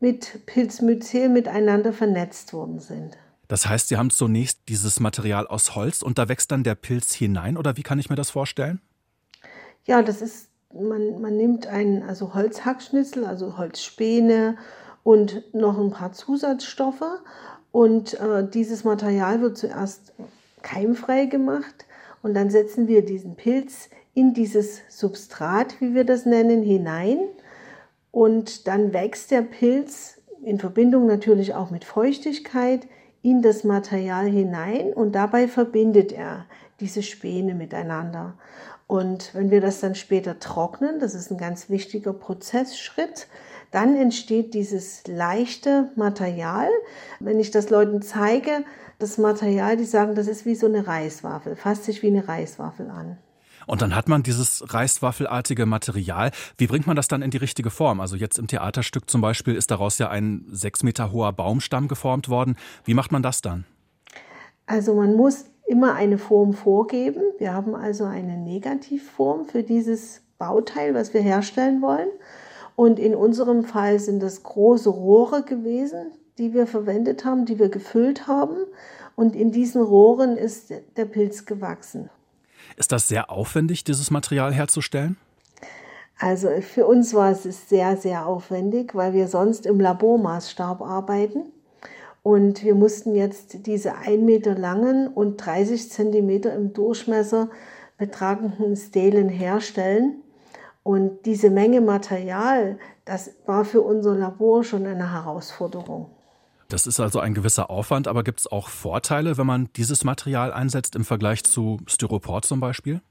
mit 0.00 0.46
Pilzmyzel 0.46 1.28
miteinander 1.28 1.92
vernetzt 1.92 2.52
worden 2.52 2.80
sind. 2.80 3.16
Das 3.48 3.68
heißt, 3.68 3.88
Sie 3.88 3.96
haben 3.96 4.10
zunächst 4.10 4.60
dieses 4.68 4.98
Material 4.98 5.46
aus 5.46 5.76
Holz 5.76 6.02
und 6.02 6.18
da 6.18 6.28
wächst 6.28 6.50
dann 6.50 6.64
der 6.64 6.74
Pilz 6.74 7.14
hinein 7.14 7.56
oder 7.56 7.76
wie 7.76 7.82
kann 7.82 7.98
ich 7.98 8.10
mir 8.10 8.16
das 8.16 8.30
vorstellen? 8.30 8.80
Ja, 9.84 10.02
das 10.02 10.20
ist, 10.20 10.48
man, 10.74 11.20
man 11.20 11.36
nimmt 11.36 11.68
einen 11.68 12.02
also 12.02 12.34
Holzhackschnitzel, 12.34 13.24
also 13.24 13.56
Holzspäne 13.56 14.56
und 15.04 15.54
noch 15.54 15.78
ein 15.78 15.90
paar 15.90 16.12
Zusatzstoffe 16.12 17.04
und 17.70 18.14
äh, 18.14 18.48
dieses 18.48 18.82
Material 18.82 19.40
wird 19.42 19.56
zuerst 19.56 20.12
keimfrei 20.62 21.26
gemacht 21.26 21.85
und 22.26 22.34
dann 22.34 22.50
setzen 22.50 22.88
wir 22.88 23.04
diesen 23.04 23.36
Pilz 23.36 23.88
in 24.12 24.34
dieses 24.34 24.80
Substrat, 24.88 25.80
wie 25.80 25.94
wir 25.94 26.02
das 26.02 26.26
nennen, 26.26 26.64
hinein. 26.64 27.20
Und 28.10 28.66
dann 28.66 28.92
wächst 28.92 29.30
der 29.30 29.42
Pilz 29.42 30.20
in 30.42 30.58
Verbindung 30.58 31.06
natürlich 31.06 31.54
auch 31.54 31.70
mit 31.70 31.84
Feuchtigkeit 31.84 32.88
in 33.22 33.42
das 33.42 33.62
Material 33.62 34.26
hinein 34.26 34.92
und 34.92 35.12
dabei 35.14 35.46
verbindet 35.46 36.10
er 36.10 36.46
diese 36.80 37.04
Späne 37.04 37.54
miteinander. 37.54 38.34
Und 38.86 39.34
wenn 39.34 39.50
wir 39.50 39.60
das 39.60 39.80
dann 39.80 39.94
später 39.94 40.38
trocknen, 40.38 41.00
das 41.00 41.14
ist 41.14 41.30
ein 41.30 41.38
ganz 41.38 41.68
wichtiger 41.68 42.12
Prozessschritt, 42.12 43.26
dann 43.72 43.96
entsteht 43.96 44.54
dieses 44.54 45.06
leichte 45.06 45.90
Material. 45.96 46.68
Wenn 47.18 47.40
ich 47.40 47.50
das 47.50 47.68
Leuten 47.68 48.00
zeige, 48.00 48.64
das 48.98 49.18
Material, 49.18 49.76
die 49.76 49.84
sagen, 49.84 50.14
das 50.14 50.28
ist 50.28 50.46
wie 50.46 50.54
so 50.54 50.66
eine 50.66 50.86
Reiswaffel, 50.86 51.56
fasst 51.56 51.84
sich 51.84 52.02
wie 52.02 52.08
eine 52.08 52.28
Reiswaffel 52.28 52.88
an. 52.90 53.18
Und 53.66 53.82
dann 53.82 53.96
hat 53.96 54.08
man 54.08 54.22
dieses 54.22 54.72
reiswaffelartige 54.72 55.66
Material. 55.66 56.30
Wie 56.56 56.68
bringt 56.68 56.86
man 56.86 56.94
das 56.94 57.08
dann 57.08 57.20
in 57.20 57.32
die 57.32 57.36
richtige 57.36 57.70
Form? 57.70 58.00
Also 58.00 58.14
jetzt 58.14 58.38
im 58.38 58.46
Theaterstück 58.46 59.10
zum 59.10 59.20
Beispiel 59.20 59.56
ist 59.56 59.72
daraus 59.72 59.98
ja 59.98 60.08
ein 60.08 60.46
sechs 60.52 60.84
Meter 60.84 61.10
hoher 61.10 61.32
Baumstamm 61.32 61.88
geformt 61.88 62.28
worden. 62.28 62.56
Wie 62.84 62.94
macht 62.94 63.10
man 63.10 63.24
das 63.24 63.42
dann? 63.42 63.64
Also 64.66 64.94
man 64.94 65.14
muss 65.14 65.46
immer 65.66 65.94
eine 65.94 66.18
Form 66.18 66.52
vorgeben. 66.52 67.22
Wir 67.38 67.52
haben 67.52 67.74
also 67.74 68.04
eine 68.04 68.36
Negativform 68.36 69.46
für 69.46 69.62
dieses 69.62 70.22
Bauteil, 70.38 70.94
was 70.94 71.12
wir 71.14 71.20
herstellen 71.20 71.82
wollen. 71.82 72.08
Und 72.76 72.98
in 72.98 73.14
unserem 73.14 73.64
Fall 73.64 73.98
sind 73.98 74.22
das 74.22 74.42
große 74.42 74.90
Rohre 74.90 75.42
gewesen, 75.42 76.12
die 76.38 76.52
wir 76.52 76.66
verwendet 76.66 77.24
haben, 77.24 77.46
die 77.46 77.58
wir 77.58 77.70
gefüllt 77.70 78.26
haben. 78.26 78.56
Und 79.14 79.34
in 79.34 79.50
diesen 79.50 79.82
Rohren 79.82 80.36
ist 80.36 80.72
der 80.96 81.06
Pilz 81.06 81.46
gewachsen. 81.46 82.10
Ist 82.76 82.92
das 82.92 83.08
sehr 83.08 83.30
aufwendig, 83.30 83.84
dieses 83.84 84.10
Material 84.10 84.52
herzustellen? 84.52 85.16
Also 86.18 86.48
für 86.60 86.86
uns 86.86 87.12
war 87.14 87.30
es 87.30 87.68
sehr, 87.68 87.96
sehr 87.96 88.26
aufwendig, 88.26 88.94
weil 88.94 89.12
wir 89.12 89.28
sonst 89.28 89.66
im 89.66 89.80
Labormaßstab 89.80 90.80
arbeiten. 90.80 91.52
Und 92.26 92.64
wir 92.64 92.74
mussten 92.74 93.14
jetzt 93.14 93.66
diese 93.66 93.98
ein 93.98 94.24
Meter 94.24 94.56
langen 94.58 95.06
und 95.06 95.36
30 95.36 95.92
Zentimeter 95.92 96.52
im 96.56 96.72
Durchmesser 96.72 97.50
betragenden 97.98 98.74
Stelen 98.74 99.28
herstellen. 99.28 100.24
Und 100.82 101.24
diese 101.24 101.50
Menge 101.50 101.80
Material, 101.80 102.80
das 103.04 103.30
war 103.46 103.64
für 103.64 103.80
unser 103.80 104.16
Labor 104.16 104.64
schon 104.64 104.86
eine 104.86 105.12
Herausforderung. 105.12 106.10
Das 106.68 106.88
ist 106.88 106.98
also 106.98 107.20
ein 107.20 107.32
gewisser 107.32 107.70
Aufwand, 107.70 108.08
aber 108.08 108.24
gibt 108.24 108.40
es 108.40 108.50
auch 108.50 108.70
Vorteile, 108.70 109.38
wenn 109.38 109.46
man 109.46 109.68
dieses 109.76 110.02
Material 110.02 110.52
einsetzt 110.52 110.96
im 110.96 111.04
Vergleich 111.04 111.44
zu 111.44 111.78
Styropor 111.86 112.42
zum 112.42 112.58
Beispiel? 112.58 113.02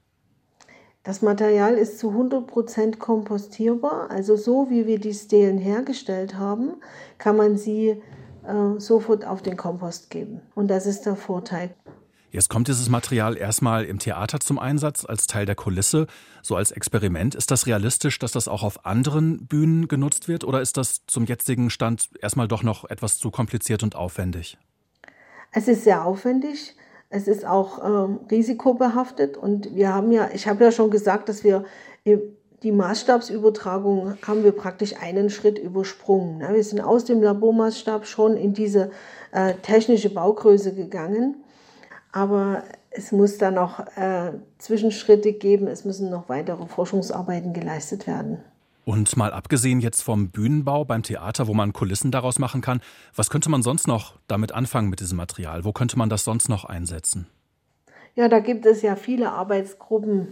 Das 1.04 1.22
Material 1.22 1.78
ist 1.78 2.00
zu 2.00 2.10
100% 2.10 2.98
kompostierbar. 2.98 4.10
Also 4.10 4.36
so 4.36 4.68
wie 4.68 4.86
wir 4.86 4.98
die 5.00 5.14
Stelen 5.14 5.56
hergestellt 5.56 6.36
haben, 6.36 6.74
kann 7.16 7.38
man 7.38 7.56
sie 7.56 8.02
äh, 8.46 8.80
sofort 8.80 9.24
auf 9.24 9.42
den 9.42 9.56
Kompost 9.56 10.10
geben. 10.10 10.40
Und 10.54 10.68
das 10.68 10.86
ist 10.86 11.02
der 11.02 11.16
Vorteil. 11.16 11.74
Jetzt 12.30 12.50
kommt 12.50 12.68
dieses 12.68 12.88
Material 12.88 13.36
erstmal 13.36 13.84
im 13.84 13.98
Theater 13.98 14.40
zum 14.40 14.58
Einsatz 14.58 15.04
als 15.04 15.26
Teil 15.26 15.46
der 15.46 15.54
Kulisse, 15.54 16.06
so 16.42 16.56
als 16.56 16.70
Experiment. 16.70 17.34
Ist 17.34 17.50
das 17.50 17.66
realistisch, 17.66 18.18
dass 18.18 18.32
das 18.32 18.46
auch 18.46 18.62
auf 18.62 18.84
anderen 18.84 19.46
Bühnen 19.46 19.88
genutzt 19.88 20.28
wird 20.28 20.44
oder 20.44 20.60
ist 20.60 20.76
das 20.76 21.06
zum 21.06 21.24
jetzigen 21.24 21.70
Stand 21.70 22.10
erstmal 22.20 22.46
doch 22.46 22.62
noch 22.62 22.84
etwas 22.90 23.18
zu 23.18 23.30
kompliziert 23.30 23.82
und 23.82 23.94
aufwendig? 23.94 24.58
Es 25.52 25.66
ist 25.68 25.84
sehr 25.84 26.04
aufwendig. 26.04 26.74
Es 27.08 27.28
ist 27.28 27.46
auch 27.46 27.82
ähm, 27.82 28.20
risikobehaftet 28.30 29.36
und 29.36 29.74
wir 29.74 29.94
haben 29.94 30.10
ja, 30.10 30.28
ich 30.34 30.48
habe 30.48 30.64
ja 30.64 30.72
schon 30.72 30.90
gesagt, 30.90 31.28
dass 31.28 31.44
wir 31.44 31.64
die 32.62 32.72
Maßstabsübertragung 32.72 34.16
haben 34.26 34.44
wir 34.44 34.52
praktisch 34.52 34.94
einen 35.00 35.30
Schritt 35.30 35.58
übersprungen. 35.58 36.40
Wir 36.40 36.64
sind 36.64 36.80
aus 36.80 37.04
dem 37.04 37.22
Labormaßstab 37.22 38.06
schon 38.06 38.36
in 38.36 38.54
diese 38.54 38.90
äh, 39.32 39.54
technische 39.62 40.10
Baugröße 40.10 40.74
gegangen 40.74 41.36
aber 42.16 42.62
es 42.90 43.12
muss 43.12 43.36
da 43.36 43.50
noch 43.50 43.78
äh, 43.94 44.32
Zwischenschritte 44.56 45.34
geben, 45.34 45.66
es 45.66 45.84
müssen 45.84 46.08
noch 46.08 46.30
weitere 46.30 46.66
Forschungsarbeiten 46.66 47.52
geleistet 47.52 48.06
werden. 48.06 48.38
Und 48.86 49.18
mal 49.18 49.34
abgesehen 49.34 49.80
jetzt 49.80 50.00
vom 50.00 50.30
Bühnenbau 50.30 50.86
beim 50.86 51.02
Theater, 51.02 51.46
wo 51.46 51.52
man 51.52 51.74
Kulissen 51.74 52.10
daraus 52.10 52.38
machen 52.38 52.62
kann, 52.62 52.80
was 53.14 53.28
könnte 53.28 53.50
man 53.50 53.62
sonst 53.62 53.86
noch 53.86 54.14
damit 54.28 54.52
anfangen 54.52 54.88
mit 54.88 55.00
diesem 55.00 55.18
Material? 55.18 55.66
Wo 55.66 55.72
könnte 55.72 55.98
man 55.98 56.08
das 56.08 56.24
sonst 56.24 56.48
noch 56.48 56.64
einsetzen? 56.64 57.26
Ja, 58.14 58.28
da 58.28 58.38
gibt 58.38 58.64
es 58.64 58.80
ja 58.80 58.96
viele 58.96 59.32
Arbeitsgruppen, 59.32 60.28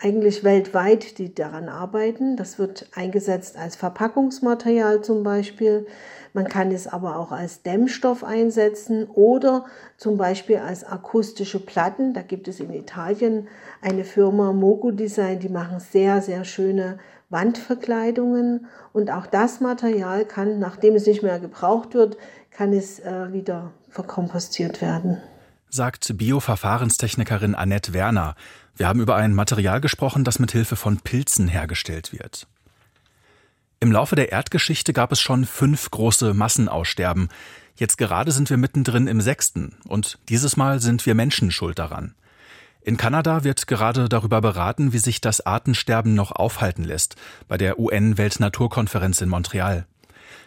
eigentlich 0.00 0.44
weltweit, 0.44 1.18
die 1.18 1.34
daran 1.34 1.68
arbeiten. 1.68 2.36
Das 2.36 2.58
wird 2.58 2.88
eingesetzt 2.94 3.56
als 3.56 3.76
Verpackungsmaterial 3.76 5.02
zum 5.02 5.22
Beispiel. 5.22 5.86
Man 6.32 6.48
kann 6.48 6.70
es 6.70 6.86
aber 6.86 7.18
auch 7.18 7.32
als 7.32 7.62
Dämmstoff 7.62 8.24
einsetzen 8.24 9.06
oder 9.06 9.66
zum 9.96 10.16
Beispiel 10.16 10.58
als 10.58 10.84
akustische 10.84 11.64
Platten. 11.64 12.14
Da 12.14 12.22
gibt 12.22 12.48
es 12.48 12.60
in 12.60 12.72
Italien 12.72 13.48
eine 13.80 14.04
Firma 14.04 14.52
Mogo 14.52 14.90
Design, 14.90 15.40
die 15.40 15.50
machen 15.50 15.78
sehr, 15.80 16.22
sehr 16.22 16.44
schöne 16.44 16.98
Wandverkleidungen. 17.28 18.66
Und 18.92 19.10
auch 19.10 19.26
das 19.26 19.60
Material 19.60 20.24
kann, 20.24 20.58
nachdem 20.58 20.94
es 20.94 21.06
nicht 21.06 21.22
mehr 21.22 21.38
gebraucht 21.38 21.94
wird, 21.94 22.16
kann 22.50 22.72
es 22.72 23.00
äh, 23.00 23.32
wieder 23.32 23.72
verkompostiert 23.90 24.80
werden 24.80 25.20
sagt 25.74 26.18
Bioverfahrenstechnikerin 26.18 27.54
Annette 27.54 27.94
Werner. 27.94 28.34
Wir 28.76 28.88
haben 28.88 29.00
über 29.00 29.16
ein 29.16 29.32
Material 29.32 29.80
gesprochen, 29.80 30.22
das 30.22 30.38
mit 30.38 30.52
Hilfe 30.52 30.76
von 30.76 30.98
Pilzen 30.98 31.48
hergestellt 31.48 32.12
wird. 32.12 32.46
Im 33.80 33.90
Laufe 33.90 34.14
der 34.14 34.30
Erdgeschichte 34.30 34.92
gab 34.92 35.12
es 35.12 35.20
schon 35.22 35.46
fünf 35.46 35.90
große 35.90 36.34
Massenaussterben. 36.34 37.30
Jetzt 37.74 37.96
gerade 37.96 38.32
sind 38.32 38.50
wir 38.50 38.58
mittendrin 38.58 39.06
im 39.06 39.22
sechsten 39.22 39.74
und 39.88 40.18
dieses 40.28 40.58
Mal 40.58 40.78
sind 40.80 41.06
wir 41.06 41.14
Menschen 41.14 41.50
schuld 41.50 41.78
daran. 41.78 42.14
In 42.82 42.98
Kanada 42.98 43.42
wird 43.42 43.66
gerade 43.66 44.10
darüber 44.10 44.42
beraten, 44.42 44.92
wie 44.92 44.98
sich 44.98 45.22
das 45.22 45.40
Artensterben 45.40 46.14
noch 46.14 46.32
aufhalten 46.32 46.84
lässt, 46.84 47.16
bei 47.48 47.56
der 47.56 47.78
UN-Weltnaturkonferenz 47.78 49.22
in 49.22 49.30
Montreal. 49.30 49.86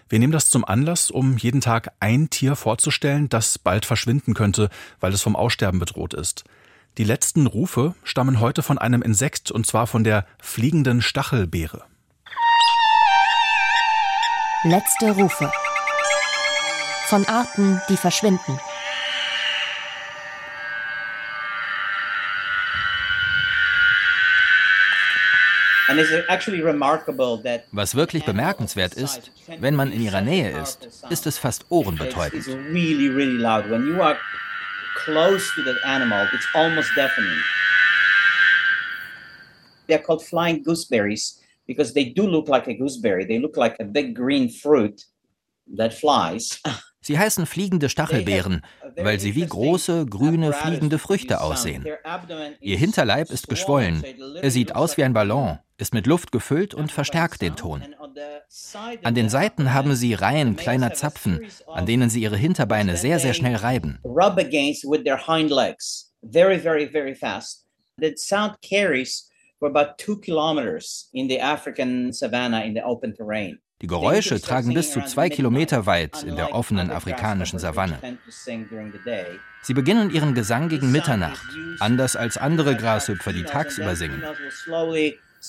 Wir 0.07 0.19
nehmen 0.19 0.33
das 0.33 0.49
zum 0.51 0.63
Anlass, 0.63 1.09
um 1.09 1.37
jeden 1.37 1.61
Tag 1.61 1.91
ein 1.99 2.29
Tier 2.29 2.55
vorzustellen, 2.55 3.27
das 3.27 3.57
bald 3.57 3.85
verschwinden 3.85 4.35
könnte, 4.35 4.69
weil 4.99 5.11
es 5.13 5.23
vom 5.23 5.35
Aussterben 5.35 5.79
bedroht 5.79 6.13
ist. 6.13 6.43
Die 6.99 7.03
letzten 7.03 7.47
Rufe 7.47 7.95
stammen 8.03 8.39
heute 8.39 8.61
von 8.61 8.77
einem 8.77 9.01
Insekt, 9.01 9.49
und 9.49 9.65
zwar 9.65 9.87
von 9.87 10.03
der 10.03 10.25
fliegenden 10.39 11.01
Stachelbeere. 11.01 11.83
Letzte 14.63 15.11
Rufe. 15.11 15.51
von 17.07 17.25
Arten, 17.27 17.81
die 17.89 17.97
verschwinden. 17.97 18.59
Was 27.71 27.95
wirklich 27.95 28.25
bemerkenswert 28.25 28.93
ist, 28.95 29.31
wenn 29.59 29.75
man 29.75 29.91
in 29.91 30.01
ihrer 30.01 30.21
Nähe 30.21 30.59
ist, 30.61 30.87
ist 31.09 31.27
es 31.27 31.37
fast 31.37 31.65
ohrenbetäubend. 31.69 32.45
They're 39.87 40.01
called 40.01 40.23
flying 40.23 40.63
gooseberries 40.63 41.41
because 41.67 41.93
they 41.93 42.11
do 42.11 42.25
look 42.27 42.47
like 42.47 42.67
a 42.67 42.73
gooseberry. 42.73 43.25
They 43.25 43.37
look 43.37 43.55
like 43.55 43.79
a 43.79 43.83
big 43.83 44.15
green 44.15 44.49
fruit 44.49 45.05
that 45.77 45.93
flies. 45.93 46.59
Sie 47.01 47.19
heißen 47.19 47.45
fliegende 47.45 47.89
Stachelbeeren, 47.89 48.65
weil 48.97 49.19
sie 49.19 49.35
wie 49.35 49.45
große, 49.45 50.05
grüne, 50.05 50.53
fliegende 50.53 50.99
Früchte 50.99 51.41
aussehen. 51.41 51.85
Ihr 52.59 52.77
Hinterleib 52.77 53.29
ist 53.29 53.47
geschwollen. 53.47 54.03
Er 54.41 54.51
sieht 54.51 54.75
aus 54.75 54.97
wie 54.97 55.03
ein 55.03 55.13
Ballon, 55.13 55.59
ist 55.77 55.93
mit 55.93 56.07
Luft 56.07 56.31
gefüllt 56.31 56.73
und 56.73 56.91
verstärkt 56.91 57.41
den 57.41 57.55
Ton. 57.55 57.83
An 59.03 59.15
den 59.15 59.29
Seiten 59.29 59.73
haben 59.73 59.95
sie 59.95 60.13
Reihen 60.13 60.55
kleiner 60.55 60.93
Zapfen, 60.93 61.47
an 61.67 61.85
denen 61.85 62.09
sie 62.09 62.21
ihre 62.21 62.37
Hinterbeine 62.37 62.97
sehr, 62.97 63.19
sehr 63.19 63.33
schnell 63.33 63.55
reiben. 63.55 63.99
The 67.97 68.17
sound 68.17 68.61
carries 68.61 69.29
for 69.57 69.69
about 69.69 69.97
two 69.97 70.17
kilometers 70.17 71.09
in 71.13 71.29
the 71.29 71.39
African 71.39 72.11
savannah 72.11 72.65
in 72.65 72.73
the 72.73 72.83
open 72.83 73.13
terrain. 73.13 73.59
Die 73.85 73.89
Geräusche 73.89 74.41
tragen 74.41 74.73
bis 74.73 74.91
zu 74.91 75.01
zwei 75.05 75.29
Kilometer 75.29 75.85
weit 75.85 76.23
in 76.23 76.35
der 76.35 76.55
offenen 76.55 76.89
afrikanischen 76.89 77.59
Savanne. 77.59 77.99
Sie 79.61 79.73
beginnen 79.75 80.09
ihren 80.09 80.33
Gesang 80.33 80.69
gegen 80.69 80.91
Mitternacht, 80.91 81.45
anders 81.79 82.15
als 82.15 82.35
andere 82.37 82.75
Grashüpfer, 82.75 83.31
die 83.31 83.43
tagsüber 83.43 83.95
singen. 83.95 84.23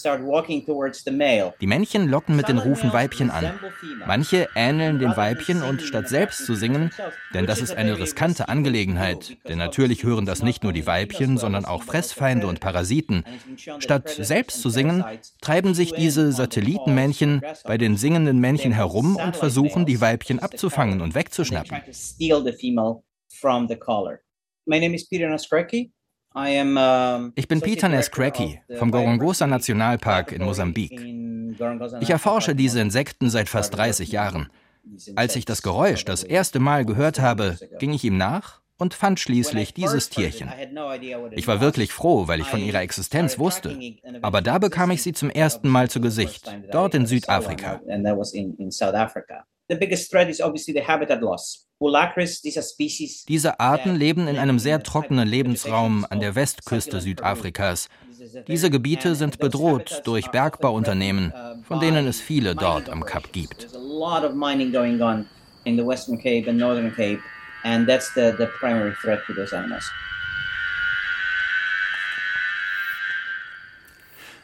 Die 0.05 1.67
Männchen 1.67 2.09
locken 2.09 2.37
mit 2.37 2.49
den 2.49 2.59
Rufen 2.59 2.93
Weibchen 2.93 3.31
an. 3.31 3.59
Manche 4.07 4.49
ähneln 4.55 4.99
den 4.99 5.17
Weibchen 5.17 5.63
und 5.63 5.83
statt 5.83 6.09
selbst 6.09 6.45
zu 6.45 6.55
singen, 6.55 6.91
denn 7.35 7.47
das 7.47 7.61
ist 7.61 7.77
eine 7.77 7.99
riskante 7.99 8.49
Angelegenheit, 8.49 9.37
denn 9.49 9.59
natürlich 9.59 10.05
hören 10.05 10.27
das 10.27 10.43
nicht 10.43 10.63
nur 10.63 10.73
die 10.73 10.87
Weibchen, 10.87 11.39
sondern 11.39 11.65
auch 11.65 11.83
Fressfeinde 11.83 12.47
und 12.47 12.61
Parasiten. 12.61 13.25
Statt 13.79 14.09
selbst 14.09 14.61
zu 14.61 14.71
singen, 14.71 15.05
treiben 15.41 15.75
sich 15.75 15.93
diese 15.93 16.33
Satellitenmännchen 16.33 17.43
bei 17.65 17.79
den 17.79 17.97
singenden 17.97 18.39
Männchen 18.39 18.73
herum 18.73 19.17
und 19.17 19.37
versuchen, 19.37 19.87
die 19.87 20.01
Weibchen 20.01 20.39
abzufangen 20.39 21.01
und 21.01 21.15
wegzuschnappen. 21.15 21.79
My 24.69 24.81
name 24.81 24.95
is 24.95 25.09
Peter 25.09 25.29
Naskreki. 25.29 25.93
Ich 27.35 27.49
bin 27.49 27.61
Peter 27.63 27.89
Nescracky 27.89 28.61
vom 28.79 28.91
Gorongosa 28.91 29.47
Nationalpark 29.47 30.33
in 30.33 30.45
Mosambik. 30.45 31.01
Ich 32.01 32.11
erforsche 32.11 32.55
diese 32.55 32.81
Insekten 32.81 33.31
seit 33.31 33.49
fast 33.49 33.75
30 33.75 34.13
Jahren. 34.13 34.51
Als 35.17 35.35
ich 35.35 35.47
das 35.47 35.63
Geräusch 35.63 36.05
das 36.05 36.23
erste 36.23 36.61
Mal 36.61 36.85
gehört 36.85 37.21
habe, 37.21 37.57
ging 37.79 37.93
ich 37.93 38.05
ihm 38.05 38.19
nach 38.19 38.61
und 38.77 38.93
fand 38.93 39.19
schließlich 39.19 39.73
dieses 39.73 40.11
Tierchen. 40.11 40.53
Ich 41.33 41.49
war 41.49 41.61
wirklich 41.61 41.93
froh, 41.93 42.29
weil 42.29 42.41
ich 42.41 42.47
von 42.47 42.61
ihrer 42.61 42.83
Existenz 42.83 43.39
wusste. 43.39 43.79
Aber 44.23 44.43
da 44.43 44.59
bekam 44.59 44.91
ich 44.91 45.03
sie 45.03 45.15
zum 45.15 45.31
ersten 45.31 45.69
Mal 45.69 45.89
zu 45.89 46.01
Gesicht, 46.01 46.55
dort 46.71 46.95
in 46.95 47.07
Südafrika. 47.07 47.81
Diese 53.29 53.61
Arten 53.61 53.97
leben 53.97 54.29
in 54.29 54.39
einem 54.39 54.59
sehr 54.59 54.83
trockenen 54.83 55.29
Lebensraum 55.29 56.07
an 56.09 56.21
der 56.21 56.35
Westküste 56.35 57.01
Südafrikas. 57.01 57.89
Diese 58.49 58.71
Gebiete 58.71 59.15
sind 59.15 59.39
bedroht 59.39 60.03
durch 60.05 60.31
Bergbauunternehmen, 60.31 61.33
von 61.63 61.81
denen 61.81 62.07
es 62.07 62.21
viele 62.21 62.55
dort 62.55 62.89
am 62.89 63.05
Kap 63.05 63.33
gibt. 63.33 63.69
And 67.67 67.85
that's 67.89 68.15
the, 68.15 68.33
the 68.39 68.47
primary 68.61 68.95
threat 69.03 69.25
to 69.27 69.35
those 69.35 69.53
animals. 69.53 69.91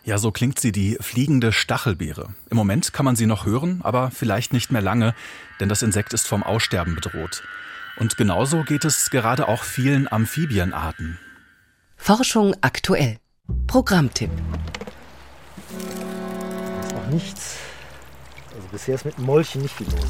Ja, 0.05 0.19
so 0.19 0.33
klingt 0.33 0.59
sie, 0.59 0.73
die 0.73 0.97
fliegende 1.01 1.53
Stachelbeere. 1.53 2.35
Im 2.51 2.57
Moment 2.57 2.93
kann 2.93 3.05
man 3.05 3.15
sie 3.15 3.27
noch 3.27 3.47
hören, 3.47 3.81
aber 3.85 4.11
vielleicht 4.11 4.53
nicht 4.53 4.73
mehr 4.73 4.83
lange, 4.83 5.15
denn 5.61 5.69
das 5.69 5.83
Insekt 5.83 6.13
ist 6.13 6.27
vom 6.27 6.43
Aussterben 6.43 6.97
bedroht. 6.97 7.45
Und 7.99 8.17
genauso 8.17 8.65
geht 8.65 8.85
es 8.85 9.11
gerade 9.11 9.47
auch 9.47 9.63
vielen 9.63 10.11
Amphibienarten. 10.11 11.19
Forschung 11.97 12.57
aktuell. 12.63 13.19
Programmtipp. 13.69 14.31
Ist 16.83 16.93
noch 16.93 17.07
nichts. 17.07 17.57
Also 18.57 18.69
bisher 18.73 18.97
ist 18.97 19.05
mit 19.05 19.17
dem 19.19 19.25
Molchen 19.25 19.63
nicht 19.63 19.77
viel 19.77 19.87
los. 19.87 20.07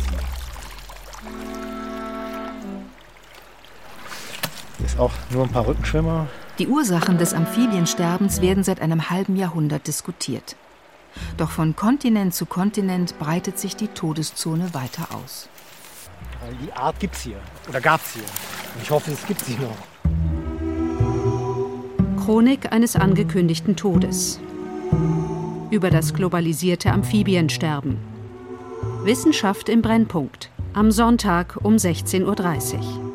Hier 4.79 4.87
ist 4.87 4.99
auch 4.99 5.13
nur 5.31 5.45
ein 5.45 5.53
paar 5.53 5.67
Rückenschwimmer, 5.67 6.29
die 6.59 6.69
Ursachen 6.69 7.19
des 7.19 7.33
Amphibiensterbens 7.33 8.43
werden 8.43 8.62
seit 8.62 8.81
einem 8.81 9.11
halben 9.11 9.37
Jahrhundert 9.37 9.87
diskutiert. 9.87 10.57
Doch 11.37 11.51
von 11.51 11.77
Kontinent 11.77 12.35
zu 12.35 12.47
Kontinent 12.47 13.19
breitet 13.19 13.59
sich 13.59 13.77
die 13.77 13.88
Todeszone 13.88 14.75
weiter 14.75 15.09
aus. 15.15 15.49
Weil 16.43 16.55
die 16.65 16.73
Art 16.73 16.99
gibt 17.01 17.15
es 17.15 17.23
hier 17.23 17.41
oder 17.69 17.81
gab 17.81 18.01
es 18.01 18.15
hier. 18.15 18.23
Und 18.23 18.83
ich 18.83 18.91
hoffe, 18.91 19.12
es 19.12 19.27
gibt 19.27 19.45
sie 19.45 19.57
noch. 19.57 19.77
Chronik 22.25 22.73
eines 22.73 22.97
angekündigten 22.97 23.77
Todes. 23.77 24.41
Über 25.71 25.91
das 25.91 26.15
globalisierte 26.15 26.93
Amphibiensterben. 26.93 27.99
Wissenschaft 29.03 29.69
im 29.69 29.83
Brennpunkt. 29.83 30.51
Am 30.75 30.93
Sonntag 30.93 31.59
um 31.62 31.75
16.30 31.75 32.77
Uhr. 32.77 33.12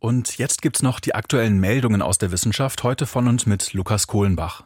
Und 0.00 0.38
jetzt 0.38 0.62
gibt's 0.62 0.82
noch 0.82 0.98
die 0.98 1.14
aktuellen 1.14 1.60
Meldungen 1.60 2.00
aus 2.00 2.16
der 2.16 2.32
Wissenschaft, 2.32 2.82
heute 2.82 3.06
von 3.06 3.28
und 3.28 3.46
mit 3.46 3.74
Lukas 3.74 4.06
Kohlenbach. 4.06 4.64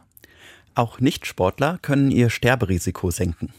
Auch 0.75 1.01
Nichtsportler 1.01 1.77
können 1.81 2.09
ihr 2.09 2.29
Sterberisiko 2.29 3.11
senken. 3.11 3.53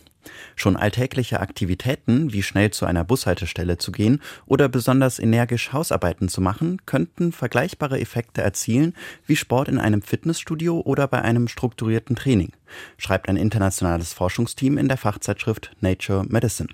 Schon 0.56 0.76
alltägliche 0.76 1.38
Aktivitäten, 1.38 2.32
wie 2.32 2.42
schnell 2.42 2.70
zu 2.70 2.86
einer 2.86 3.04
Bushaltestelle 3.04 3.76
zu 3.76 3.92
gehen 3.92 4.22
oder 4.46 4.70
besonders 4.70 5.18
energisch 5.18 5.74
Hausarbeiten 5.74 6.30
zu 6.30 6.40
machen, 6.40 6.80
könnten 6.86 7.30
vergleichbare 7.30 8.00
Effekte 8.00 8.40
erzielen 8.40 8.94
wie 9.26 9.36
Sport 9.36 9.68
in 9.68 9.78
einem 9.78 10.00
Fitnessstudio 10.00 10.80
oder 10.80 11.06
bei 11.06 11.20
einem 11.22 11.46
strukturierten 11.46 12.16
Training, 12.16 12.52
schreibt 12.96 13.28
ein 13.28 13.36
internationales 13.36 14.14
Forschungsteam 14.14 14.78
in 14.78 14.88
der 14.88 14.96
Fachzeitschrift 14.96 15.72
Nature 15.80 16.24
Medicine. 16.26 16.70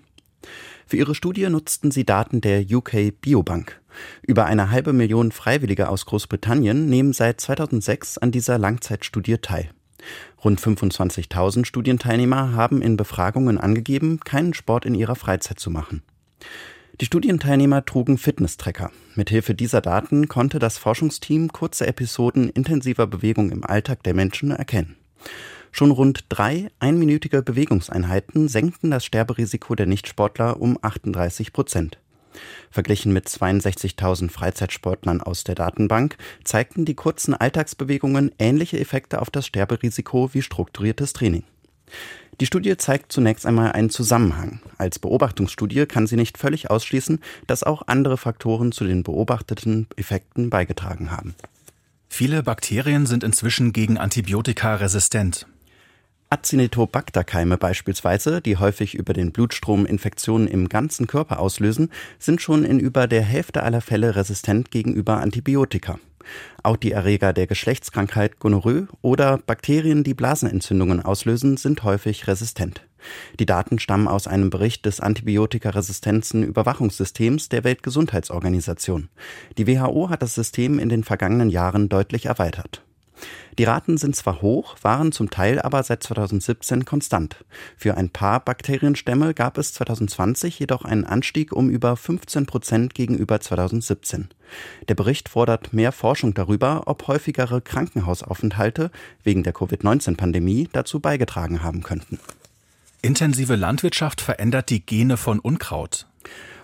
Für 0.87 0.97
ihre 0.97 1.15
Studie 1.15 1.49
nutzten 1.49 1.91
sie 1.91 2.05
Daten 2.05 2.41
der 2.41 2.65
UK 2.71 3.21
Biobank. 3.21 3.82
Über 4.23 4.47
eine 4.47 4.71
halbe 4.71 4.93
Million 4.93 5.33
Freiwillige 5.33 5.89
aus 5.89 6.07
Großbritannien 6.07 6.87
nehmen 6.87 7.13
seit 7.13 7.41
2006 7.41 8.19
an 8.19 8.31
dieser 8.31 8.59
Langzeitstudie 8.59 9.39
teil. 9.39 9.71
Rund 10.45 10.61
25.000 10.61 11.65
Studienteilnehmer 11.65 12.55
haben 12.55 12.83
in 12.83 12.97
Befragungen 12.97 13.59
angegeben, 13.59 14.21
keinen 14.21 14.55
Sport 14.55 14.85
in 14.85 14.95
ihrer 14.95 15.15
Freizeit 15.15 15.61
zu 15.61 15.71
machen. 15.71 16.03
Die 17.01 17.07
Studienteilnehmer 17.07 17.85
trugen 17.85 18.19
Fitnesstracker. 18.19 18.91
Mithilfe 19.15 19.55
dieser 19.55 19.81
Daten 19.81 20.29
konnte 20.29 20.59
das 20.59 20.79
Forschungsteam 20.79 21.49
kurze 21.49 21.87
Episoden 21.87 22.49
intensiver 22.51 23.07
Bewegung 23.07 23.51
im 23.51 23.65
Alltag 23.65 24.03
der 24.03 24.15
Menschen 24.15 24.51
erkennen. 24.51 24.97
Schon 25.71 25.91
rund 25.91 26.27
drei 26.29 26.71
einminütige 26.81 27.43
Bewegungseinheiten 27.43 28.47
senkten 28.49 28.91
das 28.91 29.07
Sterberisiko 29.07 29.75
der 29.75 29.87
Nichtsportler 29.87 30.61
um 30.61 30.79
38 30.83 31.55
Prozent. 31.55 31.99
Verglichen 32.71 33.13
mit 33.13 33.27
62.000 33.27 34.31
Freizeitsportlern 34.31 35.21
aus 35.21 35.45
der 35.45 35.55
Datenbank 35.55 36.17
zeigten 36.45 36.85
die 36.85 36.95
kurzen 36.95 37.35
Alltagsbewegungen 37.35 38.33
ähnliche 38.39 38.79
Effekte 38.79 39.21
auf 39.21 39.31
das 39.31 39.47
Sterberisiko 39.47 40.31
wie 40.33 40.43
strukturiertes 40.43 41.13
Training. 41.13 41.45
Die 42.41 42.47
Studie 42.47 42.77
zeigt 42.77 43.13
zunächst 43.13 43.47
einmal 43.47 43.73
einen 43.73 43.91
Zusammenhang. 43.91 44.61
Als 44.79 44.99
Beobachtungsstudie 44.99 45.87
kann 45.87 46.07
sie 46.07 46.17
nicht 46.17 46.39
völlig 46.39 46.71
ausschließen, 46.71 47.21
dass 47.47 47.63
auch 47.63 47.83
andere 47.87 48.17
Faktoren 48.17 48.73
zu 48.73 48.85
den 48.85 49.03
beobachteten 49.03 49.87
Effekten 49.97 50.51
beigetragen 50.51 51.11
haben. 51.11 51.35
Viele 52.09 52.43
Bakterien 52.43 53.07
sind 53.07 53.25
inzwischen 53.25 53.73
gegen 53.73 53.99
Antibiotika 53.99 54.75
resistent. 54.77 55.47
Acinetobacter-Keime 56.33 57.59
beispielsweise, 57.59 58.41
die 58.41 58.57
häufig 58.57 58.95
über 58.95 59.13
den 59.13 59.33
Blutstrom 59.33 59.85
Infektionen 59.85 60.47
im 60.47 60.71
ganzen 60.71 61.07
Körper 61.07 61.39
auslösen, 61.39 61.91
sind 62.19 62.41
schon 62.41 62.65
in 62.65 62.81
über 62.81 63.07
der 63.07 63.21
Hälfte 63.21 63.63
aller 63.63 63.83
Fälle 63.83 64.17
resistent 64.17 64.71
gegenüber 64.71 65.19
Antibiotika. 65.19 65.99
Auch 66.63 66.79
die 66.79 66.93
Erreger 66.93 67.35
der 67.35 67.47
Geschlechtskrankheit 67.47 68.39
Gonorrhoe 68.39 68.89
oder 69.03 69.41
Bakterien, 69.45 70.05
die 70.05 70.15
Blasenentzündungen 70.15 71.03
auslösen, 71.03 71.59
sind 71.59 71.83
häufig 71.83 72.27
resistent. 72.27 72.81
Die 73.39 73.45
Daten 73.45 73.79
stammen 73.79 74.09
aus 74.09 74.27
einem 74.27 74.49
Bericht 74.49 74.87
des 74.87 75.01
Antibiotikaresistenzen-Überwachungssystems 75.01 77.51
der 77.51 77.65
Weltgesundheitsorganisation. 77.65 79.11
Die 79.59 79.67
WHO 79.67 80.09
hat 80.09 80.23
das 80.23 80.35
System 80.35 80.79
in 80.79 80.89
den 80.89 81.05
vergangenen 81.05 81.51
Jahren 81.51 81.91
deutlich 81.91 82.25
erweitert. 82.25 82.83
Die 83.59 83.65
Raten 83.65 83.99
sind 83.99 84.17
zwar 84.17 84.41
hoch, 84.41 84.77
waren 84.81 85.13
zum 85.13 85.29
Teil 85.29 85.61
aber 85.61 85.83
seit 85.83 86.03
2017 86.03 86.85
konstant. 86.87 87.45
Für 87.77 87.97
ein 87.97 88.09
paar 88.09 88.41
Bakterienstämme 88.41 89.35
gab 89.35 89.59
es 89.59 89.75
2020 89.75 90.59
jedoch 90.59 90.85
einen 90.85 91.05
Anstieg 91.05 91.53
um 91.53 91.69
über 91.69 91.97
15 91.97 92.47
Prozent 92.47 92.95
gegenüber 92.95 93.41
2017. 93.41 94.29
Der 94.89 94.95
Bericht 94.95 95.29
fordert 95.29 95.73
mehr 95.73 95.93
Forschung 95.93 96.33
darüber, 96.33 96.85
ob 96.87 97.07
häufigere 97.09 97.61
Krankenhausaufenthalte 97.61 98.91
wegen 99.23 99.43
der 99.43 99.53
Covid-19-Pandemie 99.53 100.69
dazu 100.73 101.01
beigetragen 101.01 101.63
haben 101.63 101.83
könnten. 101.83 102.19
Intensive 103.03 103.57
Landwirtschaft 103.57 104.21
verändert 104.21 104.71
die 104.71 104.85
Gene 104.85 105.17
von 105.17 105.41
Unkraut. 105.41 106.07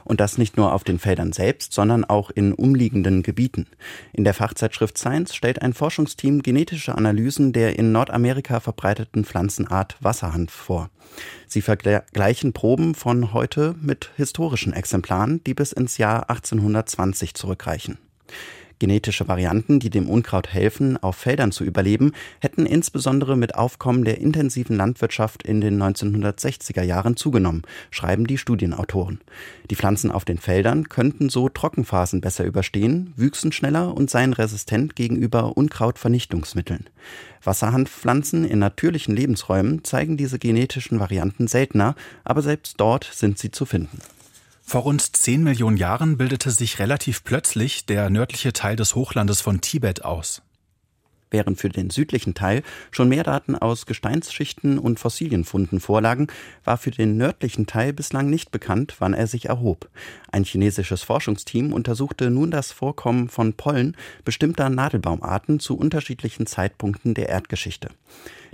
Und 0.08 0.20
das 0.20 0.38
nicht 0.38 0.56
nur 0.56 0.72
auf 0.72 0.84
den 0.84 0.98
Feldern 0.98 1.32
selbst, 1.32 1.74
sondern 1.74 2.04
auch 2.04 2.30
in 2.30 2.54
umliegenden 2.54 3.22
Gebieten. 3.22 3.66
In 4.14 4.24
der 4.24 4.32
Fachzeitschrift 4.32 4.96
Science 4.96 5.34
stellt 5.34 5.60
ein 5.60 5.74
Forschungsteam 5.74 6.42
genetische 6.42 6.94
Analysen 6.94 7.52
der 7.52 7.78
in 7.78 7.92
Nordamerika 7.92 8.60
verbreiteten 8.60 9.26
Pflanzenart 9.26 9.96
Wasserhanf 10.00 10.50
vor. 10.50 10.88
Sie 11.46 11.60
vergleichen 11.60 12.54
Proben 12.54 12.94
von 12.94 13.34
heute 13.34 13.74
mit 13.82 14.10
historischen 14.16 14.72
Exemplaren, 14.72 15.44
die 15.44 15.52
bis 15.52 15.72
ins 15.72 15.98
Jahr 15.98 16.30
1820 16.30 17.34
zurückreichen. 17.34 17.98
Genetische 18.78 19.26
Varianten, 19.26 19.80
die 19.80 19.90
dem 19.90 20.08
Unkraut 20.08 20.48
helfen, 20.48 20.96
auf 21.02 21.16
Feldern 21.16 21.50
zu 21.50 21.64
überleben, 21.64 22.12
hätten 22.40 22.64
insbesondere 22.64 23.36
mit 23.36 23.56
Aufkommen 23.56 24.04
der 24.04 24.18
intensiven 24.18 24.76
Landwirtschaft 24.76 25.42
in 25.42 25.60
den 25.60 25.82
1960er 25.82 26.82
Jahren 26.82 27.16
zugenommen, 27.16 27.62
schreiben 27.90 28.26
die 28.26 28.38
Studienautoren. 28.38 29.20
Die 29.70 29.76
Pflanzen 29.76 30.12
auf 30.12 30.24
den 30.24 30.38
Feldern 30.38 30.88
könnten 30.88 31.28
so 31.28 31.48
Trockenphasen 31.48 32.20
besser 32.20 32.44
überstehen, 32.44 33.12
wüchsen 33.16 33.50
schneller 33.50 33.96
und 33.96 34.10
seien 34.10 34.32
resistent 34.32 34.94
gegenüber 34.94 35.56
Unkrautvernichtungsmitteln. 35.56 36.86
Wasserhanfpflanzen 37.42 38.44
in 38.44 38.58
natürlichen 38.58 39.16
Lebensräumen 39.16 39.84
zeigen 39.84 40.16
diese 40.16 40.38
genetischen 40.38 41.00
Varianten 41.00 41.48
seltener, 41.48 41.94
aber 42.24 42.42
selbst 42.42 42.74
dort 42.78 43.08
sind 43.12 43.38
sie 43.38 43.50
zu 43.50 43.64
finden. 43.64 43.98
Vor 44.68 44.83
rund 44.83 45.16
10 45.16 45.44
Millionen 45.44 45.78
Jahren 45.78 46.18
bildete 46.18 46.50
sich 46.50 46.78
relativ 46.78 47.24
plötzlich 47.24 47.87
der 47.87 48.11
nördliche 48.11 48.52
Teil 48.52 48.76
des 48.76 48.94
Hochlandes 48.94 49.40
von 49.40 49.62
Tibet 49.62 50.04
aus. 50.04 50.42
Während 51.31 51.59
für 51.59 51.70
den 51.70 51.88
südlichen 51.88 52.35
Teil 52.35 52.62
schon 52.90 53.09
mehr 53.09 53.24
Daten 53.24 53.57
aus 53.57 53.87
Gesteinsschichten 53.87 54.78
und 54.78 55.00
Fossilienfunden 55.00 55.81
vorlagen, 55.81 56.26
war 56.64 56.76
für 56.76 56.90
den 56.90 57.16
nördlichen 57.16 57.66
Teil 57.66 57.94
bislang 57.94 58.28
nicht 58.28 58.50
bekannt, 58.50 58.96
wann 58.98 59.14
er 59.14 59.26
sich 59.26 59.46
erhob. 59.46 59.88
Ein 60.33 60.44
chinesisches 60.44 61.02
Forschungsteam 61.02 61.72
untersuchte 61.72 62.28
nun 62.28 62.50
das 62.50 62.70
Vorkommen 62.70 63.31
von 63.31 63.54
Pollen 63.54 63.96
bestimmter 64.26 64.68
Nadelbaumarten 64.68 65.61
zu 65.61 65.78
unterschiedlichen 65.78 66.46
Zeitpunkten 66.46 67.14
der 67.14 67.31
Erdgeschichte. 67.31 67.88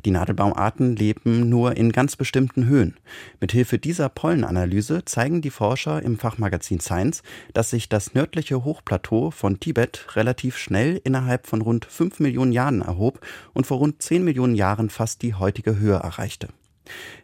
Die 0.04 0.10
Nadelbaumarten 0.10 0.96
leben 0.96 1.48
nur 1.48 1.76
in 1.78 1.90
ganz 1.90 2.16
bestimmten 2.16 2.66
Höhen. 2.66 2.96
Mithilfe 3.40 3.78
dieser 3.78 4.10
Pollenanalyse 4.10 5.04
zeigen 5.06 5.40
die 5.40 5.50
Forscher 5.50 6.02
im 6.02 6.18
Fachmagazin 6.18 6.80
Science, 6.80 7.22
dass 7.54 7.70
sich 7.70 7.88
das 7.88 8.12
nördliche 8.12 8.64
Hochplateau 8.64 9.30
von 9.30 9.60
Tibet 9.60 10.14
relativ 10.14 10.58
schnell 10.58 11.00
innerhalb 11.04 11.46
von 11.46 11.62
rund 11.62 11.86
5 11.86 12.20
Millionen 12.20 12.52
Jahren 12.52 12.82
erhob 12.82 13.20
und 13.54 13.66
vor 13.66 13.78
rund 13.78 14.02
10 14.02 14.24
Millionen 14.24 14.54
Jahren 14.54 14.90
fast 14.90 15.22
die 15.22 15.34
heutige 15.34 15.78
Höhe 15.78 15.96
erreichte. 15.96 16.48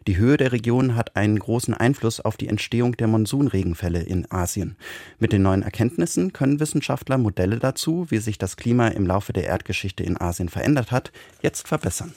Die 0.07 0.17
Höhe 0.17 0.37
der 0.37 0.51
Region 0.51 0.95
hat 0.95 1.15
einen 1.15 1.37
großen 1.37 1.75
Einfluss 1.75 2.19
auf 2.19 2.35
die 2.35 2.47
Entstehung 2.47 2.97
der 2.97 3.07
Monsunregenfälle 3.07 4.01
in 4.01 4.29
Asien. 4.31 4.75
Mit 5.19 5.33
den 5.33 5.43
neuen 5.43 5.61
Erkenntnissen 5.61 6.33
können 6.33 6.59
Wissenschaftler 6.59 7.19
Modelle 7.19 7.59
dazu, 7.59 8.07
wie 8.09 8.17
sich 8.17 8.39
das 8.39 8.57
Klima 8.57 8.87
im 8.87 9.05
Laufe 9.05 9.33
der 9.33 9.45
Erdgeschichte 9.45 10.03
in 10.03 10.19
Asien 10.19 10.49
verändert 10.49 10.91
hat, 10.91 11.11
jetzt 11.43 11.67
verbessern. 11.67 12.13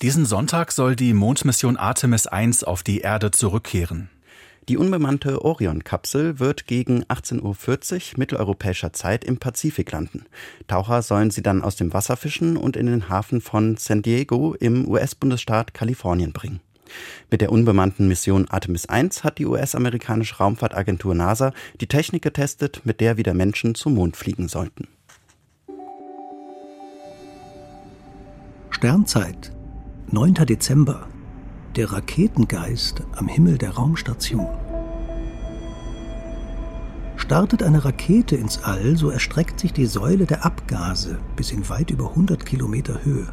Diesen 0.00 0.26
Sonntag 0.26 0.70
soll 0.70 0.94
die 0.94 1.12
Mondmission 1.12 1.76
Artemis 1.76 2.28
1 2.28 2.62
auf 2.62 2.84
die 2.84 3.00
Erde 3.00 3.32
zurückkehren. 3.32 4.08
Die 4.68 4.76
unbemannte 4.76 5.44
Orion-Kapsel 5.44 6.38
wird 6.38 6.68
gegen 6.68 7.02
18.40 7.06 7.42
Uhr 7.42 8.18
mitteleuropäischer 8.18 8.92
Zeit 8.92 9.24
im 9.24 9.38
Pazifik 9.38 9.90
landen. 9.90 10.26
Taucher 10.68 11.02
sollen 11.02 11.32
sie 11.32 11.42
dann 11.42 11.62
aus 11.62 11.74
dem 11.74 11.92
Wasser 11.92 12.16
fischen 12.16 12.56
und 12.56 12.76
in 12.76 12.86
den 12.86 13.08
Hafen 13.08 13.40
von 13.40 13.76
San 13.76 14.02
Diego 14.02 14.54
im 14.54 14.86
US-Bundesstaat 14.86 15.74
Kalifornien 15.74 16.32
bringen. 16.32 16.60
Mit 17.28 17.40
der 17.40 17.50
unbemannten 17.50 18.06
Mission 18.06 18.48
Artemis 18.48 18.86
1 18.86 19.24
hat 19.24 19.38
die 19.38 19.46
US-amerikanische 19.46 20.36
Raumfahrtagentur 20.36 21.16
NASA 21.16 21.52
die 21.80 21.88
Technik 21.88 22.22
getestet, 22.22 22.82
mit 22.84 23.00
der 23.00 23.16
wieder 23.16 23.34
Menschen 23.34 23.74
zum 23.74 23.94
Mond 23.94 24.16
fliegen 24.16 24.46
sollten. 24.46 24.86
Sternzeit 28.70 29.57
9. 30.10 30.32
Dezember. 30.46 31.06
Der 31.76 31.92
Raketengeist 31.92 33.02
am 33.14 33.28
Himmel 33.28 33.58
der 33.58 33.72
Raumstation. 33.72 34.46
Startet 37.16 37.62
eine 37.62 37.84
Rakete 37.84 38.34
ins 38.34 38.64
All, 38.64 38.96
so 38.96 39.10
erstreckt 39.10 39.60
sich 39.60 39.74
die 39.74 39.84
Säule 39.84 40.24
der 40.24 40.46
Abgase 40.46 41.18
bis 41.36 41.52
in 41.52 41.68
weit 41.68 41.90
über 41.90 42.08
100 42.08 42.46
Kilometer 42.46 43.04
Höhe. 43.04 43.30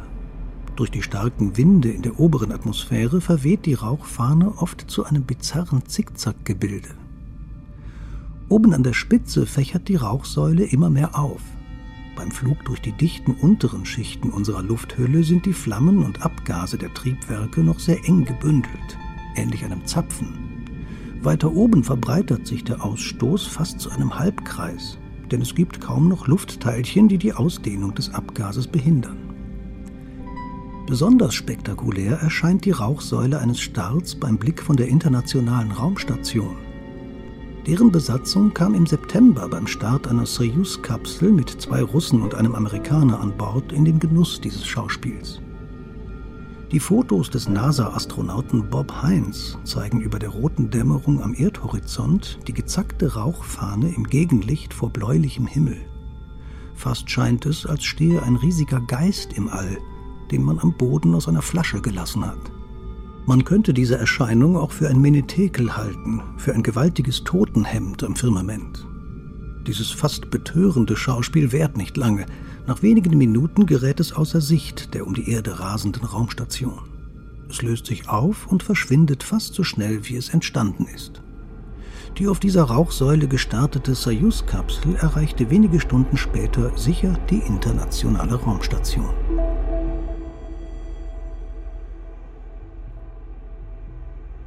Durch 0.76 0.90
die 0.90 1.00
starken 1.00 1.56
Winde 1.56 1.88
in 1.88 2.02
der 2.02 2.20
oberen 2.20 2.52
Atmosphäre 2.52 3.22
verweht 3.22 3.64
die 3.64 3.72
Rauchfahne 3.72 4.52
oft 4.58 4.90
zu 4.90 5.06
einem 5.06 5.22
bizarren 5.22 5.86
Zickzackgebilde. 5.86 6.90
Oben 8.50 8.74
an 8.74 8.82
der 8.82 8.92
Spitze 8.92 9.46
fächert 9.46 9.88
die 9.88 9.96
Rauchsäule 9.96 10.64
immer 10.64 10.90
mehr 10.90 11.18
auf. 11.18 11.40
Beim 12.16 12.30
Flug 12.30 12.64
durch 12.64 12.80
die 12.80 12.92
dichten 12.92 13.32
unteren 13.32 13.84
Schichten 13.84 14.30
unserer 14.30 14.62
Lufthülle 14.62 15.22
sind 15.22 15.44
die 15.44 15.52
Flammen 15.52 16.02
und 16.02 16.22
Abgase 16.22 16.78
der 16.78 16.92
Triebwerke 16.94 17.60
noch 17.60 17.78
sehr 17.78 18.02
eng 18.08 18.24
gebündelt, 18.24 18.98
ähnlich 19.36 19.64
einem 19.64 19.84
Zapfen. 19.84 20.32
Weiter 21.20 21.52
oben 21.52 21.84
verbreitert 21.84 22.46
sich 22.46 22.64
der 22.64 22.82
Ausstoß 22.82 23.46
fast 23.46 23.80
zu 23.80 23.90
einem 23.90 24.18
Halbkreis, 24.18 24.98
denn 25.30 25.42
es 25.42 25.54
gibt 25.54 25.82
kaum 25.82 26.08
noch 26.08 26.26
Luftteilchen, 26.26 27.06
die 27.08 27.18
die 27.18 27.34
Ausdehnung 27.34 27.94
des 27.94 28.14
Abgases 28.14 28.66
behindern. 28.66 29.18
Besonders 30.86 31.34
spektakulär 31.34 32.18
erscheint 32.20 32.64
die 32.64 32.70
Rauchsäule 32.70 33.40
eines 33.40 33.60
Starts 33.60 34.14
beim 34.14 34.38
Blick 34.38 34.62
von 34.62 34.76
der 34.76 34.88
Internationalen 34.88 35.70
Raumstation. 35.70 36.56
Deren 37.66 37.90
Besatzung 37.90 38.54
kam 38.54 38.74
im 38.74 38.86
September 38.86 39.48
beim 39.48 39.66
Start 39.66 40.06
einer 40.06 40.24
Soyuz-Kapsel 40.24 41.32
mit 41.32 41.50
zwei 41.50 41.82
Russen 41.82 42.22
und 42.22 42.36
einem 42.36 42.54
Amerikaner 42.54 43.18
an 43.18 43.36
Bord 43.36 43.72
in 43.72 43.84
den 43.84 43.98
Genuss 43.98 44.40
dieses 44.40 44.64
Schauspiels. 44.64 45.40
Die 46.70 46.78
Fotos 46.78 47.28
des 47.28 47.48
NASA-Astronauten 47.48 48.70
Bob 48.70 49.02
Heinz 49.02 49.58
zeigen 49.64 50.00
über 50.00 50.20
der 50.20 50.28
roten 50.28 50.70
Dämmerung 50.70 51.20
am 51.20 51.34
Erdhorizont 51.34 52.38
die 52.46 52.54
gezackte 52.54 53.14
Rauchfahne 53.14 53.92
im 53.92 54.04
Gegenlicht 54.04 54.72
vor 54.72 54.90
bläulichem 54.90 55.48
Himmel. 55.48 55.78
Fast 56.76 57.10
scheint 57.10 57.46
es, 57.46 57.66
als 57.66 57.82
stehe 57.82 58.22
ein 58.22 58.36
riesiger 58.36 58.80
Geist 58.80 59.32
im 59.32 59.48
All, 59.48 59.76
den 60.30 60.44
man 60.44 60.60
am 60.60 60.72
Boden 60.72 61.16
aus 61.16 61.26
einer 61.26 61.42
Flasche 61.42 61.80
gelassen 61.80 62.24
hat. 62.24 62.52
Man 63.28 63.44
könnte 63.44 63.74
diese 63.74 63.98
Erscheinung 63.98 64.56
auch 64.56 64.70
für 64.70 64.88
ein 64.88 65.00
Menetekel 65.00 65.76
halten, 65.76 66.22
für 66.36 66.54
ein 66.54 66.62
gewaltiges 66.62 67.24
Totenhemd 67.24 68.04
am 68.04 68.14
Firmament. 68.14 68.86
Dieses 69.66 69.90
fast 69.90 70.30
betörende 70.30 70.96
Schauspiel 70.96 71.50
währt 71.50 71.76
nicht 71.76 71.96
lange. 71.96 72.26
Nach 72.68 72.82
wenigen 72.82 73.18
Minuten 73.18 73.66
gerät 73.66 73.98
es 73.98 74.12
außer 74.12 74.40
Sicht 74.40 74.94
der 74.94 75.08
um 75.08 75.14
die 75.14 75.28
Erde 75.28 75.58
rasenden 75.58 76.04
Raumstation. 76.04 76.78
Es 77.50 77.62
löst 77.62 77.86
sich 77.86 78.08
auf 78.08 78.46
und 78.46 78.62
verschwindet 78.62 79.24
fast 79.24 79.54
so 79.54 79.64
schnell, 79.64 80.08
wie 80.08 80.16
es 80.16 80.28
entstanden 80.28 80.86
ist. 80.94 81.20
Die 82.18 82.28
auf 82.28 82.38
dieser 82.38 82.62
Rauchsäule 82.62 83.26
gestartete 83.26 83.96
Soyuz-Kapsel 83.96 84.94
erreichte 84.94 85.50
wenige 85.50 85.80
Stunden 85.80 86.16
später 86.16 86.78
sicher 86.78 87.18
die 87.28 87.40
internationale 87.40 88.36
Raumstation. 88.36 89.25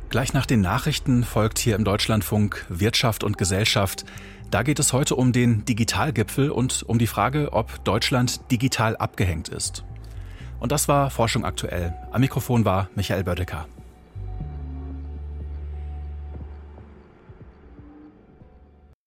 Gleich 0.09 0.33
nach 0.33 0.47
den 0.47 0.61
Nachrichten 0.61 1.23
folgt 1.23 1.59
hier 1.59 1.75
im 1.75 1.83
Deutschlandfunk 1.83 2.65
Wirtschaft 2.67 3.23
und 3.23 3.37
Gesellschaft. 3.37 4.05
Da 4.49 4.63
geht 4.63 4.79
es 4.79 4.91
heute 4.91 5.15
um 5.15 5.31
den 5.31 5.65
Digitalgipfel 5.65 6.49
und 6.49 6.81
um 6.81 6.97
die 6.97 7.05
Frage, 7.05 7.53
ob 7.53 7.83
Deutschland 7.83 8.41
digital 8.49 8.97
abgehängt 8.97 9.49
ist. 9.49 9.83
Und 10.59 10.71
das 10.71 10.87
war 10.87 11.11
Forschung 11.11 11.45
aktuell. 11.45 11.93
Am 12.11 12.21
Mikrofon 12.21 12.65
war 12.65 12.89
Michael 12.95 13.23
Bödecker. 13.23 13.67